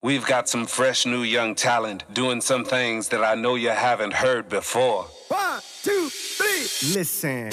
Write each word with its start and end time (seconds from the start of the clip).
We've 0.00 0.24
got 0.24 0.48
some 0.48 0.64
fresh 0.66 1.06
new 1.06 1.22
young 1.24 1.56
talent 1.56 2.04
doing 2.14 2.40
some 2.40 2.64
things 2.64 3.08
that 3.08 3.24
I 3.24 3.34
know 3.34 3.56
you 3.56 3.70
haven't 3.70 4.12
heard 4.12 4.48
before. 4.48 5.06
One, 5.26 5.60
two, 5.82 6.08
three. 6.08 6.94
Listen. 6.94 7.50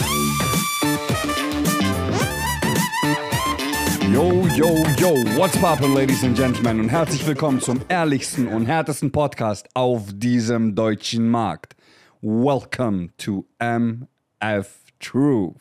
Yo, 4.13 4.45
yo, 4.53 4.85
yo, 4.99 5.39
what's 5.39 5.57
poppin', 5.57 5.95
ladies 5.95 6.23
and 6.23 6.37
gentlemen, 6.37 6.79
und 6.79 6.89
herzlich 6.89 7.25
willkommen 7.25 7.61
zum 7.61 7.81
ehrlichsten 7.87 8.47
und 8.47 8.67
härtesten 8.67 9.11
Podcast 9.11 9.67
auf 9.73 10.03
diesem 10.13 10.75
deutschen 10.75 11.27
Markt. 11.27 11.75
Welcome 12.21 13.09
to 13.17 13.47
MF 13.57 14.69
Truth. 14.99 15.55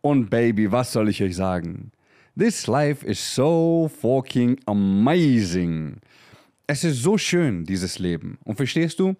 Und 0.00 0.30
Baby, 0.30 0.72
was 0.72 0.90
soll 0.90 1.10
ich 1.10 1.22
euch 1.22 1.36
sagen? 1.36 1.92
This 2.36 2.66
life 2.66 3.06
is 3.06 3.20
so 3.20 3.88
fucking 4.00 4.58
amazing. 4.66 5.98
Es 6.66 6.82
ist 6.82 7.00
so 7.00 7.16
schön, 7.16 7.64
dieses 7.64 8.00
Leben. 8.00 8.38
Und 8.42 8.56
verstehst 8.56 8.98
du, 8.98 9.14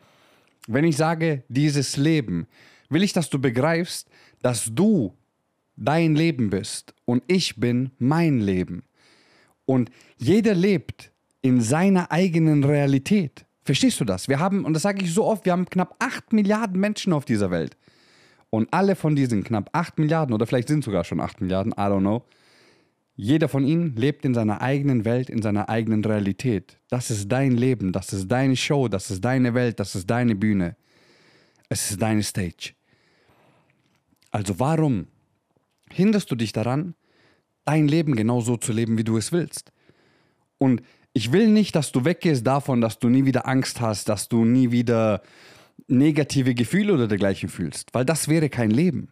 wenn 0.67 0.85
ich 0.85 0.97
sage 0.97 1.45
dieses 1.49 1.97
Leben, 1.97 2.49
will 2.89 3.05
ich, 3.05 3.13
dass 3.13 3.31
du 3.31 3.39
begreifst, 3.39 4.09
dass 4.43 4.69
du 4.73 5.15
dein 5.77 6.17
Leben 6.17 6.51
bist 6.51 6.93
und 7.05 7.23
ich 7.29 7.55
bin 7.55 7.93
mein 7.99 8.41
Leben. 8.41 8.83
Und 9.65 9.93
jeder 10.17 10.55
lebt 10.55 11.13
in 11.41 11.61
seiner 11.61 12.11
eigenen 12.11 12.65
Realität. 12.65 13.47
Verstehst 13.63 14.01
du 14.01 14.05
das? 14.05 14.27
Wir 14.27 14.41
haben, 14.41 14.65
und 14.65 14.75
das 14.75 14.83
sage 14.83 15.05
ich 15.05 15.15
so 15.15 15.25
oft, 15.25 15.45
wir 15.45 15.53
haben 15.53 15.71
knapp 15.71 15.95
8 16.01 16.33
Milliarden 16.33 16.81
Menschen 16.81 17.13
auf 17.13 17.25
dieser 17.25 17.53
Welt. 17.53 17.77
Und 18.51 18.73
alle 18.73 18.97
von 18.97 19.15
diesen 19.15 19.45
knapp 19.45 19.71
8 19.73 19.99
Milliarden, 19.99 20.35
oder 20.35 20.47
vielleicht 20.47 20.69
sind 20.69 20.83
sogar 20.83 21.05
schon 21.05 21.21
8 21.21 21.41
Milliarden, 21.41 21.73
I 21.73 21.83
don't 21.83 22.01
know, 22.01 22.25
jeder 23.17 23.49
von 23.49 23.65
ihnen 23.65 23.95
lebt 23.95 24.25
in 24.25 24.35
seiner 24.35 24.61
eigenen 24.61 25.05
Welt, 25.05 25.31
in 25.31 25.41
seiner 25.41 25.69
eigenen 25.69 26.05
Realität. 26.05 26.79
Das 26.89 27.11
ist 27.11 27.29
dein 27.31 27.53
Leben, 27.53 27.93
das 27.93 28.13
ist 28.13 28.29
deine 28.29 28.57
Show, 28.57 28.89
das 28.89 29.11
ist 29.11 29.25
deine 29.25 29.55
Welt, 29.55 29.79
das 29.79 29.95
ist 29.95 30.11
deine 30.11 30.35
Bühne. 30.35 30.77
Es 31.69 31.91
ist 31.91 32.03
deine 32.03 32.23
Stage. 32.23 32.75
Also 34.31 34.59
warum 34.59 35.07
hinderst 35.91 36.31
du 36.31 36.35
dich 36.35 36.53
daran, 36.53 36.95
dein 37.65 37.87
Leben 37.87 38.17
genau 38.17 38.41
so 38.41 38.57
zu 38.57 38.73
leben, 38.73 38.99
wie 38.99 39.05
du 39.05 39.17
es 39.17 39.31
willst? 39.31 39.73
Und 40.59 40.83
ich 41.13 41.31
will 41.31 41.49
nicht, 41.49 41.77
dass 41.77 41.93
du 41.93 42.05
weggehst 42.05 42.45
davon, 42.45 42.81
dass 42.81 42.99
du 42.99 43.09
nie 43.09 43.25
wieder 43.25 43.47
Angst 43.47 43.81
hast, 43.81 44.09
dass 44.09 44.29
du 44.29 44.45
nie 44.45 44.73
wieder 44.73 45.23
negative 45.87 46.55
Gefühle 46.55 46.95
oder 46.95 47.07
dergleichen 47.07 47.49
fühlst, 47.49 47.91
weil 47.93 48.05
das 48.05 48.27
wäre 48.27 48.49
kein 48.49 48.71
Leben. 48.71 49.09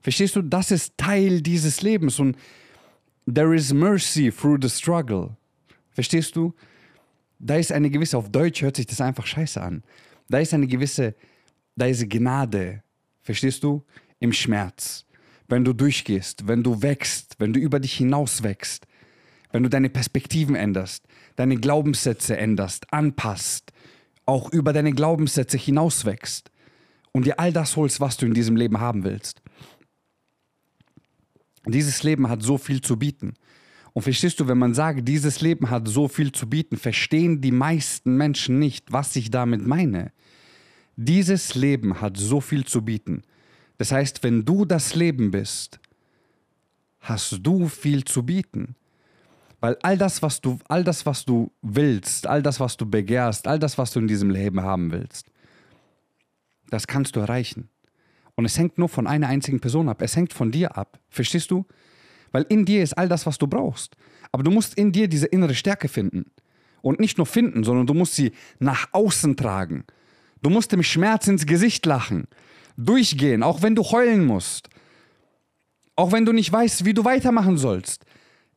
Verstehst 0.00 0.34
du? 0.34 0.42
Das 0.42 0.72
ist 0.72 0.98
Teil 0.98 1.40
dieses 1.40 1.82
Lebens 1.82 2.18
und 2.18 2.36
There 3.26 3.54
is 3.54 3.72
mercy 3.72 4.30
through 4.30 4.58
the 4.60 4.68
struggle. 4.68 5.36
Verstehst 5.90 6.36
du? 6.36 6.54
Da 7.38 7.56
ist 7.56 7.72
eine 7.72 7.90
gewisse, 7.90 8.18
auf 8.18 8.30
Deutsch 8.30 8.62
hört 8.62 8.76
sich 8.76 8.86
das 8.86 9.00
einfach 9.00 9.26
scheiße 9.26 9.60
an. 9.60 9.82
Da 10.28 10.38
ist 10.38 10.52
eine 10.54 10.66
gewisse, 10.66 11.14
da 11.76 11.86
ist 11.86 12.08
Gnade. 12.08 12.82
Verstehst 13.22 13.62
du? 13.62 13.82
Im 14.20 14.32
Schmerz. 14.32 15.06
Wenn 15.48 15.64
du 15.64 15.72
durchgehst, 15.72 16.46
wenn 16.46 16.62
du 16.62 16.82
wächst, 16.82 17.36
wenn 17.38 17.52
du 17.52 17.60
über 17.60 17.80
dich 17.80 17.94
hinaus 17.94 18.42
wächst, 18.42 18.86
wenn 19.52 19.62
du 19.62 19.68
deine 19.68 19.88
Perspektiven 19.88 20.56
änderst, 20.56 21.06
deine 21.36 21.56
Glaubenssätze 21.56 22.36
änderst, 22.36 22.92
anpasst, 22.92 23.72
auch 24.26 24.50
über 24.52 24.72
deine 24.72 24.92
Glaubenssätze 24.92 25.58
hinaus 25.58 26.04
wächst 26.04 26.50
und 27.12 27.26
dir 27.26 27.38
all 27.38 27.52
das 27.52 27.76
holst, 27.76 28.00
was 28.00 28.16
du 28.16 28.26
in 28.26 28.34
diesem 28.34 28.56
Leben 28.56 28.80
haben 28.80 29.04
willst. 29.04 29.42
Dieses 31.66 32.02
Leben 32.02 32.28
hat 32.28 32.42
so 32.42 32.58
viel 32.58 32.80
zu 32.80 32.98
bieten. 32.98 33.34
Und 33.92 34.02
verstehst 34.02 34.40
du, 34.40 34.48
wenn 34.48 34.58
man 34.58 34.74
sagt, 34.74 35.06
dieses 35.06 35.40
Leben 35.40 35.70
hat 35.70 35.86
so 35.86 36.08
viel 36.08 36.32
zu 36.32 36.48
bieten, 36.48 36.76
verstehen 36.76 37.40
die 37.40 37.52
meisten 37.52 38.16
Menschen 38.16 38.58
nicht, 38.58 38.92
was 38.92 39.14
ich 39.14 39.30
damit 39.30 39.64
meine. 39.66 40.12
Dieses 40.96 41.54
Leben 41.54 42.00
hat 42.00 42.16
so 42.16 42.40
viel 42.40 42.64
zu 42.64 42.82
bieten. 42.82 43.22
Das 43.78 43.92
heißt, 43.92 44.22
wenn 44.22 44.44
du 44.44 44.64
das 44.64 44.94
Leben 44.94 45.30
bist, 45.30 45.80
hast 47.00 47.38
du 47.42 47.68
viel 47.68 48.04
zu 48.04 48.24
bieten. 48.24 48.74
Weil 49.60 49.78
all 49.82 49.96
das, 49.96 50.22
was 50.22 50.40
du, 50.40 50.58
all 50.68 50.84
das, 50.84 51.06
was 51.06 51.24
du 51.24 51.50
willst, 51.62 52.26
all 52.26 52.42
das, 52.42 52.60
was 52.60 52.76
du 52.76 52.86
begehrst, 52.86 53.46
all 53.46 53.58
das, 53.58 53.78
was 53.78 53.92
du 53.92 54.00
in 54.00 54.08
diesem 54.08 54.30
Leben 54.30 54.60
haben 54.60 54.90
willst, 54.90 55.30
das 56.68 56.86
kannst 56.86 57.16
du 57.16 57.20
erreichen. 57.20 57.68
Und 58.36 58.44
es 58.44 58.58
hängt 58.58 58.78
nur 58.78 58.88
von 58.88 59.06
einer 59.06 59.28
einzigen 59.28 59.60
Person 59.60 59.88
ab. 59.88 60.02
Es 60.02 60.16
hängt 60.16 60.32
von 60.32 60.50
dir 60.50 60.76
ab. 60.76 60.98
Verstehst 61.08 61.50
du? 61.50 61.66
Weil 62.32 62.46
in 62.48 62.64
dir 62.64 62.82
ist 62.82 62.98
all 62.98 63.08
das, 63.08 63.26
was 63.26 63.38
du 63.38 63.46
brauchst. 63.46 63.96
Aber 64.32 64.42
du 64.42 64.50
musst 64.50 64.74
in 64.74 64.90
dir 64.90 65.06
diese 65.06 65.26
innere 65.26 65.54
Stärke 65.54 65.88
finden. 65.88 66.26
Und 66.82 66.98
nicht 66.98 67.16
nur 67.16 67.26
finden, 67.26 67.64
sondern 67.64 67.86
du 67.86 67.94
musst 67.94 68.16
sie 68.16 68.32
nach 68.58 68.88
außen 68.92 69.36
tragen. 69.36 69.84
Du 70.42 70.50
musst 70.50 70.72
dem 70.72 70.82
Schmerz 70.82 71.28
ins 71.28 71.46
Gesicht 71.46 71.86
lachen. 71.86 72.26
Durchgehen, 72.76 73.42
auch 73.42 73.62
wenn 73.62 73.76
du 73.76 73.84
heulen 73.84 74.26
musst. 74.26 74.68
Auch 75.96 76.10
wenn 76.10 76.24
du 76.26 76.32
nicht 76.32 76.52
weißt, 76.52 76.84
wie 76.84 76.92
du 76.92 77.04
weitermachen 77.04 77.56
sollst. 77.56 78.04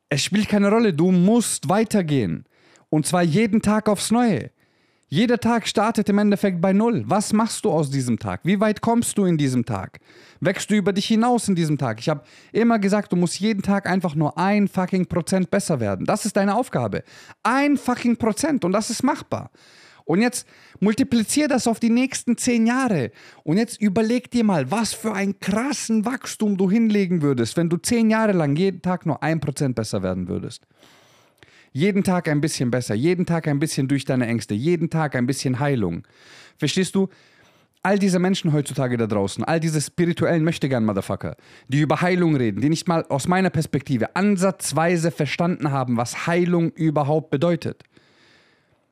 Es 0.10 0.24
spielt 0.24 0.50
keine 0.50 0.70
Rolle, 0.70 0.94
du 0.94 1.12
musst 1.12 1.70
weitergehen. 1.70 2.46
Und 2.90 3.06
zwar 3.06 3.22
jeden 3.22 3.62
Tag 3.62 3.90
aufs 3.90 4.12
Neue. 4.12 4.50
Jeder 5.10 5.40
Tag 5.40 5.70
startet 5.70 6.10
im 6.10 6.18
Endeffekt 6.18 6.60
bei 6.60 6.74
Null. 6.74 7.06
Was 7.08 7.32
machst 7.32 7.64
du 7.64 7.72
aus 7.72 7.90
diesem 7.90 8.20
Tag? 8.20 8.42
Wie 8.44 8.60
weit 8.60 8.82
kommst 8.82 9.18
du 9.18 9.24
in 9.24 9.38
diesem 9.38 9.64
Tag? 9.64 10.02
Wächst 10.42 10.70
du 10.70 10.76
über 10.76 10.92
dich 10.92 11.06
hinaus 11.06 11.48
in 11.48 11.56
diesem 11.56 11.78
Tag? 11.78 12.02
Ich 12.02 12.10
habe 12.10 12.24
immer 12.52 12.78
gesagt, 12.78 13.14
du 13.14 13.16
musst 13.16 13.40
jeden 13.40 13.62
Tag 13.62 13.88
einfach 13.88 14.16
nur 14.16 14.38
ein 14.38 14.68
fucking 14.68 15.06
Prozent 15.06 15.50
besser 15.50 15.80
werden. 15.80 16.06
Das 16.06 16.26
ist 16.26 16.36
deine 16.36 16.56
Aufgabe. 16.56 17.04
Ein 17.42 17.78
fucking 17.78 18.18
Prozent 18.18 18.66
und 18.66 18.74
das 18.74 18.90
ist 18.90 19.02
machbar. 19.02 19.50
Und 20.04 20.22
jetzt 20.22 20.46
multiplizier 20.82 21.48
das 21.48 21.68
auf 21.68 21.80
die 21.80 21.90
nächsten 21.90 22.38
zehn 22.38 22.68
Jahre. 22.68 23.12
Und 23.46 23.56
jetzt 23.56 23.82
überleg 23.82 24.30
dir 24.30 24.44
mal, 24.44 24.72
was 24.72 24.94
für 24.94 25.14
einen 25.14 25.40
krassen 25.40 26.04
Wachstum 26.04 26.58
du 26.58 26.70
hinlegen 26.70 27.22
würdest, 27.22 27.56
wenn 27.56 27.70
du 27.70 27.78
zehn 27.78 28.10
Jahre 28.10 28.34
lang 28.34 28.58
jeden 28.58 28.82
Tag 28.82 29.06
nur 29.06 29.24
ein 29.24 29.40
Prozent 29.40 29.76
besser 29.76 30.04
werden 30.04 30.28
würdest. 30.28 30.68
Jeden 31.78 32.04
Tag 32.04 32.28
ein 32.28 32.42
bisschen 32.42 32.72
besser, 32.72 32.96
jeden 32.96 33.28
Tag 33.28 33.48
ein 33.48 33.60
bisschen 33.60 33.88
durch 33.88 34.04
deine 34.04 34.26
Ängste, 34.26 34.56
jeden 34.56 34.90
Tag 34.90 35.16
ein 35.16 35.28
bisschen 35.28 35.60
Heilung. 35.60 36.08
Verstehst 36.58 36.96
du? 36.96 37.08
All 37.84 38.00
diese 38.00 38.18
Menschen 38.18 38.52
heutzutage 38.52 38.98
da 38.98 39.06
draußen, 39.06 39.44
all 39.44 39.60
diese 39.60 39.80
spirituellen 39.80 40.44
Möchtegern-Motherfucker, 40.44 41.36
die 41.68 41.82
über 41.82 42.02
Heilung 42.02 42.36
reden, 42.36 42.62
die 42.62 42.70
nicht 42.70 42.88
mal 42.88 43.06
aus 43.10 43.28
meiner 43.28 43.52
Perspektive 43.52 44.16
ansatzweise 44.16 45.12
verstanden 45.12 45.70
haben, 45.70 45.98
was 45.98 46.26
Heilung 46.26 46.72
überhaupt 46.72 47.30
bedeutet. 47.30 47.84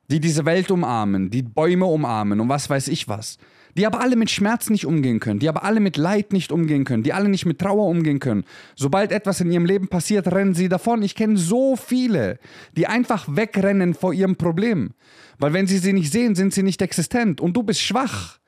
Die 0.08 0.20
diese 0.20 0.44
Welt 0.44 0.70
umarmen, 0.70 1.28
die 1.28 1.42
Bäume 1.42 1.86
umarmen 1.86 2.38
und 2.38 2.48
was 2.48 2.70
weiß 2.70 2.86
ich 2.86 3.08
was 3.08 3.36
die 3.76 3.86
aber 3.86 4.00
alle 4.00 4.16
mit 4.16 4.30
Schmerz 4.30 4.70
nicht 4.70 4.86
umgehen 4.86 5.20
können, 5.20 5.38
die 5.38 5.48
aber 5.48 5.62
alle 5.62 5.80
mit 5.80 5.98
Leid 5.98 6.32
nicht 6.32 6.50
umgehen 6.50 6.84
können, 6.84 7.02
die 7.02 7.12
alle 7.12 7.28
nicht 7.28 7.44
mit 7.44 7.58
Trauer 7.58 7.86
umgehen 7.86 8.20
können. 8.20 8.44
Sobald 8.74 9.12
etwas 9.12 9.40
in 9.42 9.52
ihrem 9.52 9.66
Leben 9.66 9.88
passiert, 9.88 10.26
rennen 10.28 10.54
sie 10.54 10.70
davon. 10.70 11.02
Ich 11.02 11.14
kenne 11.14 11.36
so 11.36 11.76
viele, 11.76 12.38
die 12.76 12.86
einfach 12.86 13.26
wegrennen 13.28 13.92
vor 13.92 14.14
ihrem 14.14 14.36
Problem. 14.36 14.92
Weil 15.38 15.52
wenn 15.52 15.66
sie 15.66 15.78
sie 15.78 15.92
nicht 15.92 16.10
sehen, 16.10 16.34
sind 16.34 16.54
sie 16.54 16.62
nicht 16.62 16.80
existent 16.80 17.40
und 17.40 17.54
du 17.54 17.62
bist 17.62 17.82
schwach. 17.82 18.38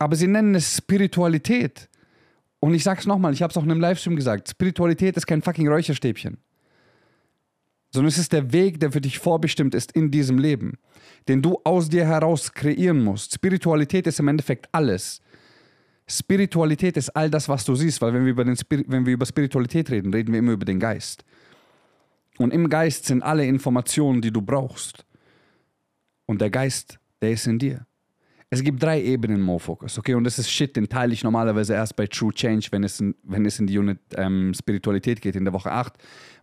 Aber 0.00 0.16
sie 0.16 0.26
nennen 0.26 0.56
es 0.56 0.76
Spiritualität. 0.76 1.88
Und 2.58 2.74
ich 2.74 2.82
sag's 2.82 3.06
nochmal, 3.06 3.32
ich 3.32 3.42
hab's 3.42 3.56
auch 3.56 3.62
in 3.62 3.70
einem 3.70 3.80
Livestream 3.80 4.16
gesagt, 4.16 4.48
Spiritualität 4.48 5.16
ist 5.16 5.26
kein 5.28 5.42
fucking 5.42 5.68
Räucherstäbchen 5.68 6.38
sondern 7.90 8.08
es 8.08 8.18
ist 8.18 8.32
der 8.32 8.52
Weg, 8.52 8.80
der 8.80 8.92
für 8.92 9.00
dich 9.00 9.18
vorbestimmt 9.18 9.74
ist 9.74 9.92
in 9.92 10.10
diesem 10.10 10.38
Leben, 10.38 10.78
den 11.28 11.42
du 11.42 11.60
aus 11.62 11.88
dir 11.88 12.06
heraus 12.06 12.52
kreieren 12.52 13.04
musst. 13.04 13.34
Spiritualität 13.34 14.06
ist 14.06 14.18
im 14.18 14.28
Endeffekt 14.28 14.68
alles. 14.72 15.20
Spiritualität 16.06 16.96
ist 16.96 17.10
all 17.10 17.28
das, 17.30 17.48
was 17.48 17.64
du 17.64 17.74
siehst, 17.74 18.00
weil 18.00 18.14
wenn 18.14 18.24
wir, 18.24 18.32
über 18.32 18.44
den 18.44 18.56
Spir 18.56 18.82
wenn 18.86 19.04
wir 19.04 19.12
über 19.12 19.26
Spiritualität 19.26 19.90
reden, 19.90 20.12
reden 20.12 20.32
wir 20.32 20.38
immer 20.38 20.52
über 20.52 20.64
den 20.64 20.80
Geist. 20.80 21.22
Und 22.38 22.52
im 22.54 22.70
Geist 22.70 23.04
sind 23.04 23.22
alle 23.22 23.44
Informationen, 23.44 24.22
die 24.22 24.30
du 24.30 24.40
brauchst. 24.40 25.04
Und 26.24 26.40
der 26.40 26.50
Geist, 26.50 26.98
der 27.20 27.32
ist 27.32 27.46
in 27.46 27.58
dir. 27.58 27.86
Es 28.50 28.62
gibt 28.62 28.82
drei 28.82 29.02
Ebenen 29.02 29.42
Mo-Focus, 29.42 29.98
okay? 29.98 30.14
Und 30.14 30.24
das 30.24 30.38
ist 30.38 30.50
Shit, 30.50 30.74
den 30.76 30.88
teile 30.88 31.12
ich 31.12 31.22
normalerweise 31.22 31.74
erst 31.74 31.96
bei 31.96 32.06
True 32.06 32.32
Change, 32.32 32.68
wenn 32.70 32.84
es 32.84 32.98
in, 32.98 33.14
wenn 33.22 33.44
es 33.44 33.58
in 33.58 33.66
die 33.66 33.76
Unit 33.76 33.98
ähm, 34.16 34.54
Spiritualität 34.54 35.20
geht, 35.20 35.36
in 35.36 35.44
der 35.44 35.52
Woche 35.52 35.70
8, 35.70 35.94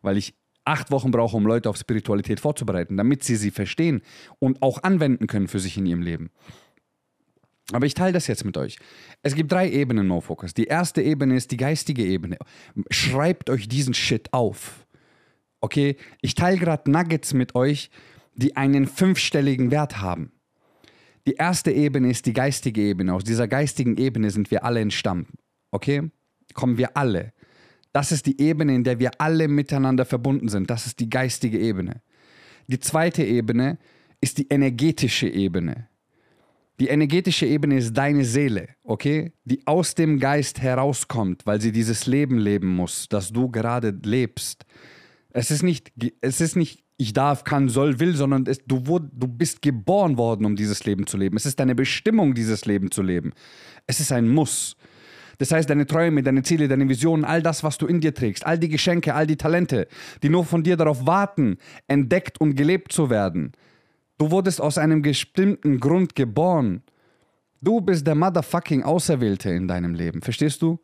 weil 0.04 0.18
ich 0.18 0.36
acht 0.66 0.92
Wochen 0.92 1.12
brauche, 1.12 1.38
um 1.38 1.46
Leute 1.46 1.70
auf 1.70 1.78
Spiritualität 1.78 2.40
vorzubereiten, 2.40 2.98
damit 2.98 3.24
sie 3.24 3.36
sie 3.36 3.52
verstehen 3.52 4.02
und 4.40 4.62
auch 4.62 4.84
anwenden 4.84 5.28
können 5.28 5.48
für 5.48 5.60
sich 5.60 5.78
in 5.78 5.86
ihrem 5.86 6.02
Leben. 6.02 6.32
Aber 7.72 7.86
ich 7.86 7.96
teile 7.96 8.14
das 8.14 8.28
jetzt 8.28 8.46
mit 8.46 8.58
euch. 8.58 8.78
Es 9.24 9.34
gibt 9.34 9.52
drei 9.52 9.70
Ebenen 9.70 10.08
No 10.08 10.22
Focus. 10.22 10.54
Die 10.54 10.66
erste 10.66 11.02
Ebene 11.02 11.36
ist 11.36 11.52
die 11.52 11.58
geistige 11.58 12.06
Ebene. 12.06 12.38
Schreibt 12.92 13.50
euch 13.50 13.68
diesen 13.68 13.94
Shit 13.94 14.34
auf. 14.34 14.86
Okay? 15.62 15.98
Ich 16.22 16.36
teile 16.36 16.60
gerade 16.60 16.92
Nuggets 16.92 17.34
mit 17.34 17.56
euch, 17.56 17.90
die 18.36 18.56
einen 18.56 18.86
fünfstelligen 18.86 19.72
Wert 19.72 20.00
haben. 20.00 20.32
Die 21.28 21.34
erste 21.34 21.72
Ebene 21.72 22.12
ist 22.12 22.28
die 22.28 22.34
geistige 22.34 22.82
Ebene. 22.82 23.14
Aus 23.14 23.24
dieser 23.24 23.48
geistigen 23.48 23.98
Ebene 23.98 24.30
sind 24.30 24.52
wir 24.52 24.64
alle 24.64 24.82
entstammt. 24.82 25.30
Okay? 25.72 26.12
Kommen 26.54 26.78
wir 26.78 26.96
alle. 26.96 27.34
Das 27.96 28.12
ist 28.12 28.26
die 28.26 28.42
Ebene, 28.42 28.76
in 28.76 28.84
der 28.84 29.00
wir 29.00 29.12
alle 29.20 29.48
miteinander 29.48 30.04
verbunden 30.04 30.50
sind. 30.50 30.70
Das 30.70 30.86
ist 30.86 31.00
die 31.00 31.10
geistige 31.10 31.58
Ebene. 31.58 32.02
Die 32.68 32.82
zweite 32.82 33.24
Ebene 33.24 33.78
ist 34.20 34.38
die 34.38 34.50
energetische 34.50 35.30
Ebene. 35.30 35.88
Die 36.82 36.88
energetische 36.88 37.46
Ebene 37.46 37.78
ist 37.78 37.94
deine 37.94 38.26
Seele, 38.26 38.68
okay? 38.84 39.32
Die 39.46 39.66
aus 39.66 39.96
dem 39.96 40.20
Geist 40.20 40.62
herauskommt, 40.62 41.46
weil 41.46 41.62
sie 41.62 41.72
dieses 41.72 42.06
Leben 42.06 42.38
leben 42.38 42.68
muss, 42.68 43.08
das 43.08 43.32
du 43.32 43.50
gerade 43.50 43.98
lebst. 44.04 44.66
Es 45.30 45.50
ist 45.50 45.64
nicht, 45.64 45.94
es 46.20 46.42
ist 46.42 46.58
nicht 46.58 46.84
ich 46.98 47.14
darf, 47.14 47.46
kann, 47.46 47.70
soll, 47.70 48.02
will, 48.02 48.14
sondern 48.18 48.46
es, 48.46 48.60
du, 48.66 48.80
du 48.80 49.28
bist 49.30 49.62
geboren 49.62 50.18
worden, 50.18 50.46
um 50.46 50.58
dieses 50.58 50.84
Leben 50.84 51.08
zu 51.08 51.16
leben. 51.16 51.38
Es 51.38 51.46
ist 51.46 51.62
deine 51.62 51.76
Bestimmung, 51.76 52.34
dieses 52.34 52.66
Leben 52.66 52.92
zu 52.92 53.02
leben. 53.02 53.32
Es 53.88 54.02
ist 54.02 54.12
ein 54.12 54.28
Muss. 54.28 54.76
Das 55.38 55.52
heißt, 55.52 55.70
deine 55.70 55.86
Träume, 55.86 56.24
deine 56.24 56.44
Ziele, 56.44 56.68
deine 56.68 56.88
Visionen, 56.88 57.26
all 57.26 57.42
das, 57.42 57.64
was 57.64 57.78
du 57.78 57.88
in 57.88 58.00
dir 58.00 58.14
trägst, 58.14 58.46
all 58.46 58.58
die 58.58 58.70
Geschenke, 58.70 59.14
all 59.14 59.28
die 59.28 59.38
Talente, 59.38 59.88
die 60.24 60.30
nur 60.30 60.46
von 60.46 60.64
dir 60.64 60.78
darauf 60.78 61.06
warten, 61.06 61.58
entdeckt 61.88 62.40
und 62.40 62.56
gelebt 62.56 62.92
zu 62.92 63.10
werden. 63.10 63.52
Du 64.18 64.32
wurdest 64.32 64.62
aus 64.62 64.78
einem 64.78 65.02
bestimmten 65.02 65.80
Grund 65.80 66.16
geboren. 66.16 66.84
Du 67.62 67.82
bist 67.82 68.06
der 68.08 68.16
motherfucking 68.16 68.84
Auserwählte 68.84 69.50
in 69.50 69.68
deinem 69.68 69.94
Leben. 69.94 70.22
Verstehst 70.22 70.62
du? 70.62 70.80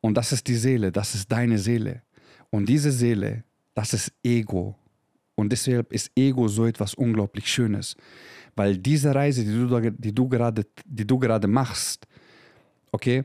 Und 0.00 0.14
das 0.14 0.32
ist 0.32 0.46
die 0.46 0.54
Seele, 0.54 0.92
das 0.92 1.14
ist 1.14 1.32
deine 1.32 1.58
Seele. 1.58 2.02
Und 2.50 2.68
diese 2.68 2.92
Seele, 2.92 3.42
das 3.74 3.94
ist 3.94 4.12
Ego. 4.22 4.76
Und 5.34 5.50
deshalb 5.50 5.92
ist 5.92 6.10
Ego 6.14 6.46
so 6.46 6.66
etwas 6.66 6.94
unglaublich 6.94 7.50
Schönes. 7.50 7.96
Weil 8.54 8.76
diese 8.78 9.14
Reise, 9.14 9.44
die 9.44 9.50
du, 9.50 9.90
die 9.90 10.14
du, 10.14 10.28
gerade, 10.28 10.66
die 10.84 11.06
du 11.06 11.18
gerade 11.18 11.48
machst, 11.48 12.06
okay, 12.94 13.24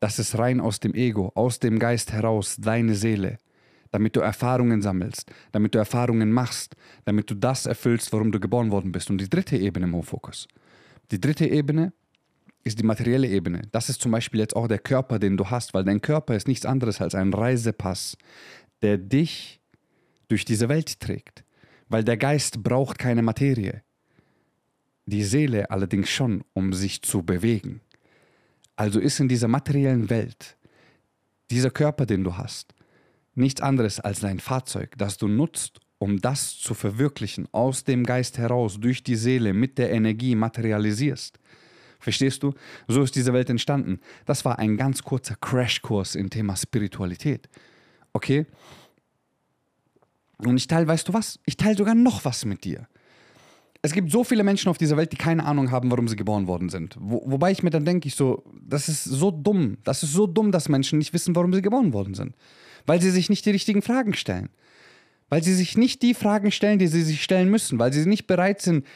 das 0.00 0.18
ist 0.18 0.36
rein 0.38 0.60
aus 0.60 0.80
dem 0.80 0.94
Ego, 0.94 1.32
aus 1.34 1.58
dem 1.58 1.78
Geist 1.78 2.12
heraus, 2.12 2.56
deine 2.58 2.94
Seele 2.94 3.38
damit 3.94 4.16
du 4.16 4.20
Erfahrungen 4.20 4.82
sammelst, 4.82 5.30
damit 5.52 5.72
du 5.72 5.78
Erfahrungen 5.78 6.32
machst, 6.32 6.74
damit 7.04 7.30
du 7.30 7.36
das 7.36 7.64
erfüllst, 7.64 8.12
warum 8.12 8.32
du 8.32 8.40
geboren 8.40 8.72
worden 8.72 8.90
bist. 8.90 9.08
Und 9.08 9.18
die 9.18 9.30
dritte 9.30 9.56
Ebene 9.56 9.86
im 9.86 9.94
Hofokus. 9.94 10.48
Die 11.12 11.20
dritte 11.20 11.46
Ebene 11.46 11.92
ist 12.64 12.80
die 12.80 12.82
materielle 12.82 13.28
Ebene. 13.28 13.62
Das 13.70 13.88
ist 13.88 14.00
zum 14.00 14.10
Beispiel 14.10 14.40
jetzt 14.40 14.56
auch 14.56 14.66
der 14.66 14.80
Körper, 14.80 15.20
den 15.20 15.36
du 15.36 15.48
hast, 15.48 15.74
weil 15.74 15.84
dein 15.84 16.00
Körper 16.00 16.34
ist 16.34 16.48
nichts 16.48 16.66
anderes 16.66 17.00
als 17.00 17.14
ein 17.14 17.32
Reisepass, 17.32 18.16
der 18.82 18.98
dich 18.98 19.60
durch 20.26 20.44
diese 20.44 20.68
Welt 20.68 20.98
trägt. 20.98 21.44
Weil 21.88 22.02
der 22.02 22.16
Geist 22.16 22.64
braucht 22.64 22.98
keine 22.98 23.22
Materie. 23.22 23.84
Die 25.06 25.22
Seele 25.22 25.70
allerdings 25.70 26.08
schon, 26.08 26.42
um 26.52 26.72
sich 26.72 27.02
zu 27.02 27.22
bewegen. 27.22 27.80
Also 28.76 29.00
ist 29.00 29.20
in 29.20 29.28
dieser 29.28 29.48
materiellen 29.48 30.10
Welt 30.10 30.56
dieser 31.50 31.70
Körper, 31.70 32.06
den 32.06 32.24
du 32.24 32.36
hast, 32.36 32.74
nichts 33.34 33.60
anderes 33.60 34.00
als 34.00 34.20
dein 34.20 34.40
Fahrzeug, 34.40 34.94
das 34.96 35.18
du 35.18 35.28
nutzt, 35.28 35.80
um 35.98 36.20
das 36.20 36.58
zu 36.58 36.74
verwirklichen, 36.74 37.48
aus 37.52 37.84
dem 37.84 38.04
Geist 38.04 38.38
heraus, 38.38 38.78
durch 38.80 39.02
die 39.02 39.16
Seele, 39.16 39.52
mit 39.52 39.78
der 39.78 39.92
Energie 39.92 40.34
materialisierst. 40.34 41.38
Verstehst 41.98 42.42
du? 42.42 42.52
So 42.88 43.02
ist 43.02 43.14
diese 43.14 43.32
Welt 43.32 43.48
entstanden. 43.48 44.00
Das 44.26 44.44
war 44.44 44.58
ein 44.58 44.76
ganz 44.76 45.02
kurzer 45.02 45.36
Crashkurs 45.36 46.16
im 46.16 46.28
Thema 46.28 46.56
Spiritualität. 46.56 47.48
Okay? 48.12 48.46
Und 50.38 50.56
ich 50.56 50.66
teile, 50.66 50.86
weißt 50.86 51.08
du 51.08 51.14
was? 51.14 51.38
Ich 51.46 51.56
teile 51.56 51.76
sogar 51.76 51.94
noch 51.94 52.24
was 52.24 52.44
mit 52.44 52.64
dir. 52.64 52.88
Es 53.84 53.92
gibt 53.92 54.10
so 54.10 54.24
viele 54.24 54.44
Menschen 54.44 54.70
auf 54.70 54.78
dieser 54.78 54.96
Welt, 54.96 55.12
die 55.12 55.16
keine 55.16 55.44
Ahnung 55.44 55.70
haben, 55.70 55.90
warum 55.90 56.08
sie 56.08 56.16
geboren 56.16 56.46
worden 56.46 56.70
sind. 56.70 56.96
Wo, 56.98 57.22
wobei 57.26 57.52
ich 57.52 57.62
mir 57.62 57.68
dann 57.68 57.84
denke, 57.84 58.08
ich 58.08 58.14
so, 58.14 58.42
das 58.66 58.88
ist 58.88 59.04
so 59.04 59.30
dumm. 59.30 59.76
Das 59.84 60.02
ist 60.02 60.14
so 60.14 60.26
dumm, 60.26 60.52
dass 60.52 60.70
Menschen 60.70 60.98
nicht 60.98 61.12
wissen, 61.12 61.36
warum 61.36 61.52
sie 61.52 61.60
geboren 61.60 61.92
worden 61.92 62.14
sind 62.14 62.34
weil 62.86 63.00
sie 63.00 63.10
sich 63.10 63.30
nicht 63.30 63.46
die 63.46 63.50
richtigen 63.50 63.82
Fragen 63.82 64.14
stellen. 64.14 64.48
Weil 65.28 65.42
sie 65.42 65.54
sich 65.54 65.76
nicht 65.76 66.02
die 66.02 66.14
Fragen 66.14 66.50
stellen, 66.50 66.78
die 66.78 66.86
sie 66.86 67.02
sich 67.02 67.22
stellen 67.22 67.50
müssen, 67.50 67.78
weil 67.78 67.92
sie 67.92 68.06
nicht 68.06 68.26
bereit 68.26 68.60
sind, 68.60 68.86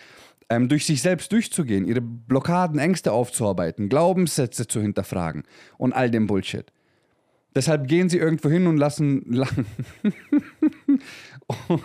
ähm, 0.50 0.68
durch 0.68 0.86
sich 0.86 1.02
selbst 1.02 1.32
durchzugehen, 1.32 1.86
ihre 1.86 2.00
Blockaden, 2.00 2.78
Ängste 2.78 3.12
aufzuarbeiten, 3.12 3.88
Glaubenssätze 3.88 4.66
zu 4.66 4.80
hinterfragen 4.80 5.44
und 5.78 5.92
all 5.92 6.10
dem 6.10 6.26
Bullshit. 6.26 6.72
Deshalb 7.54 7.88
gehen 7.88 8.08
sie 8.08 8.18
irgendwo 8.18 8.50
hin 8.50 8.66
und 8.66 8.76
lassen 8.76 9.24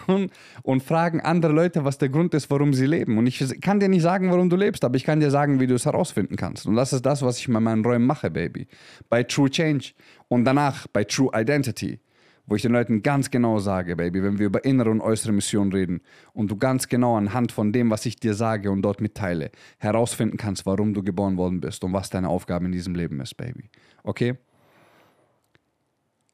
und, 0.08 0.32
und, 0.62 0.84
fragen 0.84 1.22
andere 1.22 1.54
Leute, 1.54 1.86
was 1.86 1.98
der 1.98 2.10
Grund 2.10 2.34
ist, 2.34 2.50
warum 2.50 2.74
sie 2.74 2.86
leben. 2.86 3.18
Und 3.18 3.28
ich 3.28 3.40
kann 3.62 3.80
dir 3.80 3.88
nicht 3.88 4.02
sagen, 4.02 4.30
warum 4.30 4.50
du 4.50 4.58
lebst, 4.58 4.84
aber 4.84 4.96
ich 4.96 5.06
kann 5.06 5.22
dir 5.22 5.32
sagen, 5.32 5.60
wie 5.60 5.68
du 5.68 5.76
es 5.76 5.86
herausfinden 5.86 6.36
kannst. 6.36 6.66
Und 6.66 6.76
das 6.76 6.92
ist 6.92 7.06
das, 7.06 7.22
was 7.22 7.40
ich 7.40 7.48
in 7.48 7.54
meinen 7.54 7.84
Räumen 7.86 8.06
mache, 8.06 8.30
Baby. 8.30 8.68
Bei 9.10 9.24
True 9.24 9.50
Change 9.50 9.94
und 10.28 10.44
danach 10.44 10.88
bei 10.88 11.06
True 11.06 11.30
Identity, 11.34 12.02
wo 12.46 12.56
ich 12.56 12.62
den 12.62 12.74
Leuten 12.74 13.04
ganz 13.04 13.32
genau 13.32 13.60
sage, 13.60 13.96
Baby, 13.96 14.22
wenn 14.22 14.38
wir 14.38 14.48
über 14.48 14.66
innere 14.66 14.90
und 14.90 15.00
äußere 15.00 15.32
Mission 15.32 15.72
reden 15.72 16.02
und 16.34 16.52
du 16.52 16.58
ganz 16.58 16.90
genau 16.90 17.16
anhand 17.16 17.54
von 17.54 17.72
dem, 17.72 17.90
was 17.90 18.06
ich 18.06 18.18
dir 18.18 18.34
sage 18.34 18.70
und 18.70 18.82
dort 18.82 19.00
mitteile, 19.00 19.50
herausfinden 19.78 20.36
kannst, 20.36 20.66
warum 20.66 20.94
du 20.94 21.04
geboren 21.04 21.38
worden 21.38 21.62
bist 21.62 21.86
und 21.86 21.94
was 21.94 22.10
deine 22.10 22.28
Aufgabe 22.28 22.66
in 22.66 22.74
diesem 22.74 22.96
Leben 22.96 23.22
ist, 23.22 23.38
Baby. 23.38 23.70
Okay? 24.04 24.36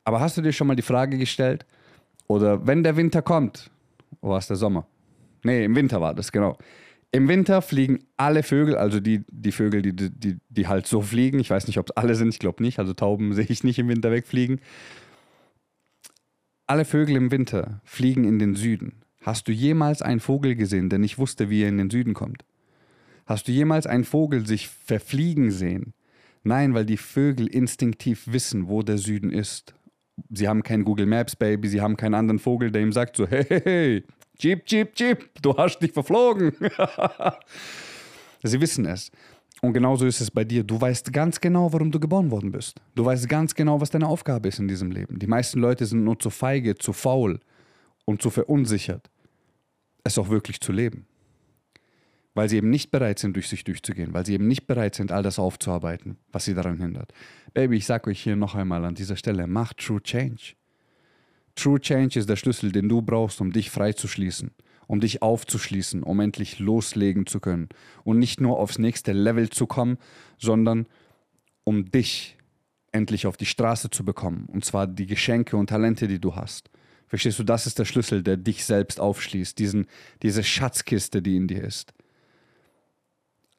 Aber 0.03 0.19
hast 0.19 0.35
du 0.35 0.41
dir 0.41 0.51
schon 0.51 0.65
mal 0.65 0.75
die 0.75 0.81
Frage 0.81 1.19
gestellt, 1.19 1.67
oder 2.29 2.65
wenn 2.67 2.83
der 2.83 2.95
Winter 2.95 3.21
kommt, 3.21 3.71
wo 4.21 4.29
war 4.29 4.37
es 4.37 4.47
der 4.47 4.55
Sommer? 4.55 4.87
Nee, 5.43 5.65
im 5.65 5.75
Winter 5.75 5.99
war 5.99 6.13
das, 6.13 6.31
genau. 6.31 6.57
Im 7.11 7.27
Winter 7.27 7.63
fliegen 7.63 7.99
alle 8.17 8.43
Vögel, 8.43 8.75
also 8.77 8.99
die, 8.99 9.25
die 9.31 9.51
Vögel, 9.51 9.81
die, 9.81 9.95
die, 9.95 10.37
die 10.47 10.67
halt 10.67 10.85
so 10.85 11.01
fliegen. 11.01 11.39
Ich 11.39 11.49
weiß 11.49 11.65
nicht, 11.65 11.79
ob 11.79 11.89
es 11.89 11.97
alle 11.97 12.13
sind, 12.13 12.29
ich 12.29 12.39
glaube 12.39 12.61
nicht. 12.61 12.77
Also 12.77 12.93
Tauben 12.93 13.33
sehe 13.33 13.47
ich 13.49 13.63
nicht 13.63 13.79
im 13.79 13.87
Winter 13.87 14.11
wegfliegen. 14.11 14.61
Alle 16.67 16.85
Vögel 16.85 17.15
im 17.15 17.31
Winter 17.31 17.81
fliegen 17.83 18.25
in 18.25 18.37
den 18.37 18.53
Süden. 18.53 19.01
Hast 19.21 19.47
du 19.47 19.51
jemals 19.51 20.03
einen 20.03 20.19
Vogel 20.19 20.55
gesehen, 20.55 20.89
der 20.89 20.99
nicht 20.99 21.17
wusste, 21.17 21.49
wie 21.49 21.63
er 21.63 21.69
in 21.69 21.79
den 21.79 21.89
Süden 21.89 22.13
kommt? 22.13 22.45
Hast 23.25 23.47
du 23.47 23.51
jemals 23.51 23.87
einen 23.87 24.03
Vogel 24.03 24.45
sich 24.45 24.67
verfliegen 24.67 25.49
sehen? 25.49 25.93
Nein, 26.43 26.75
weil 26.75 26.85
die 26.85 26.97
Vögel 26.97 27.47
instinktiv 27.47 28.27
wissen, 28.27 28.67
wo 28.67 28.83
der 28.83 28.99
Süden 28.99 29.31
ist 29.31 29.73
sie 30.29 30.47
haben 30.47 30.63
kein 30.63 30.83
Google 30.83 31.05
Maps, 31.05 31.35
Baby, 31.35 31.67
sie 31.67 31.81
haben 31.81 31.97
keinen 31.97 32.15
anderen 32.15 32.39
Vogel, 32.39 32.71
der 32.71 32.81
ihm 32.81 32.91
sagt 32.91 33.17
so, 33.17 33.27
hey, 33.27 33.45
hey, 33.47 33.61
hey 33.63 34.03
Jeep, 34.39 34.63
Jeep, 34.67 34.91
Jeep, 34.95 35.29
du 35.41 35.55
hast 35.57 35.79
dich 35.79 35.91
verflogen. 35.91 36.53
sie 38.43 38.61
wissen 38.61 38.85
es. 38.85 39.11
Und 39.61 39.73
genauso 39.73 40.05
ist 40.05 40.21
es 40.21 40.31
bei 40.31 40.45
dir. 40.45 40.63
Du 40.63 40.79
weißt 40.79 41.11
ganz 41.11 41.41
genau, 41.41 41.73
warum 41.73 41.91
du 41.91 41.99
geboren 41.99 42.31
worden 42.31 42.51
bist. 42.51 42.79
Du 42.95 43.03
weißt 43.03 43.27
ganz 43.27 43.53
genau, 43.53 43.81
was 43.81 43.89
deine 43.89 44.07
Aufgabe 44.07 44.47
ist 44.47 44.59
in 44.59 44.69
diesem 44.69 44.91
Leben. 44.91 45.19
Die 45.19 45.27
meisten 45.27 45.59
Leute 45.59 45.85
sind 45.85 46.05
nur 46.05 46.17
zu 46.17 46.29
feige, 46.29 46.75
zu 46.75 46.93
faul 46.93 47.41
und 48.05 48.21
zu 48.21 48.29
verunsichert, 48.29 49.09
es 50.05 50.17
auch 50.17 50.29
wirklich 50.29 50.61
zu 50.61 50.71
leben 50.71 51.05
weil 52.33 52.49
sie 52.49 52.57
eben 52.57 52.69
nicht 52.69 52.91
bereit 52.91 53.19
sind, 53.19 53.35
durch 53.35 53.47
sich 53.47 53.63
durchzugehen, 53.63 54.13
weil 54.13 54.25
sie 54.25 54.33
eben 54.33 54.47
nicht 54.47 54.67
bereit 54.67 54.95
sind, 54.95 55.11
all 55.11 55.23
das 55.23 55.39
aufzuarbeiten, 55.39 56.17
was 56.31 56.45
sie 56.45 56.53
daran 56.53 56.79
hindert. 56.79 57.11
Baby, 57.53 57.77
ich 57.77 57.85
sage 57.85 58.09
euch 58.09 58.21
hier 58.21 58.35
noch 58.35 58.55
einmal 58.55 58.85
an 58.85 58.95
dieser 58.95 59.15
Stelle, 59.15 59.47
macht 59.47 59.77
True 59.77 60.01
Change. 60.01 60.53
True 61.55 61.79
Change 61.79 62.19
ist 62.19 62.29
der 62.29 62.35
Schlüssel, 62.35 62.71
den 62.71 62.87
du 62.87 63.01
brauchst, 63.01 63.41
um 63.41 63.51
dich 63.51 63.71
freizuschließen, 63.71 64.51
um 64.87 64.99
dich 64.99 65.21
aufzuschließen, 65.21 66.03
um 66.03 66.19
endlich 66.19 66.59
loslegen 66.59 67.25
zu 67.25 67.39
können 67.39 67.69
und 68.03 68.19
nicht 68.19 68.39
nur 68.39 68.59
aufs 68.59 68.77
nächste 68.77 69.11
Level 69.11 69.49
zu 69.49 69.67
kommen, 69.67 69.97
sondern 70.37 70.87
um 71.63 71.91
dich 71.91 72.37
endlich 72.91 73.27
auf 73.27 73.37
die 73.37 73.45
Straße 73.45 73.89
zu 73.89 74.03
bekommen, 74.03 74.45
und 74.47 74.65
zwar 74.65 74.87
die 74.87 75.05
Geschenke 75.05 75.57
und 75.57 75.67
Talente, 75.67 76.07
die 76.07 76.19
du 76.19 76.35
hast. 76.35 76.69
Verstehst 77.07 77.39
du, 77.39 77.43
das 77.43 77.67
ist 77.67 77.79
der 77.79 77.85
Schlüssel, 77.85 78.23
der 78.23 78.37
dich 78.37 78.65
selbst 78.65 78.99
aufschließt, 78.99 79.57
diesen, 79.57 79.87
diese 80.21 80.43
Schatzkiste, 80.43 81.21
die 81.21 81.35
in 81.35 81.47
dir 81.47 81.63
ist 81.63 81.93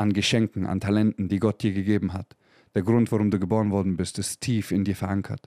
an 0.00 0.14
Geschenken, 0.14 0.66
an 0.66 0.80
Talenten, 0.80 1.28
die 1.28 1.38
Gott 1.38 1.62
dir 1.62 1.72
gegeben 1.72 2.14
hat. 2.14 2.34
Der 2.74 2.82
Grund, 2.82 3.12
warum 3.12 3.30
du 3.30 3.38
geboren 3.38 3.70
worden 3.70 3.96
bist, 3.96 4.18
ist 4.18 4.40
tief 4.40 4.70
in 4.70 4.84
dir 4.84 4.96
verankert. 4.96 5.46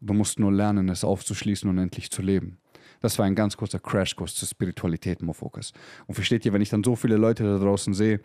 Du 0.00 0.12
musst 0.12 0.38
nur 0.38 0.52
lernen, 0.52 0.90
es 0.90 1.04
aufzuschließen 1.04 1.70
und 1.70 1.78
endlich 1.78 2.10
zu 2.10 2.20
leben. 2.20 2.58
Das 3.00 3.18
war 3.18 3.24
ein 3.24 3.34
ganz 3.34 3.56
kurzer 3.56 3.78
Crashkurs 3.78 4.34
zur 4.34 4.46
Spiritualität, 4.46 5.22
Mofokus. 5.22 5.72
Und 6.06 6.14
versteht 6.14 6.44
ihr, 6.44 6.52
wenn 6.52 6.60
ich 6.60 6.68
dann 6.68 6.84
so 6.84 6.96
viele 6.96 7.16
Leute 7.16 7.44
da 7.44 7.58
draußen 7.58 7.94
sehe, 7.94 8.20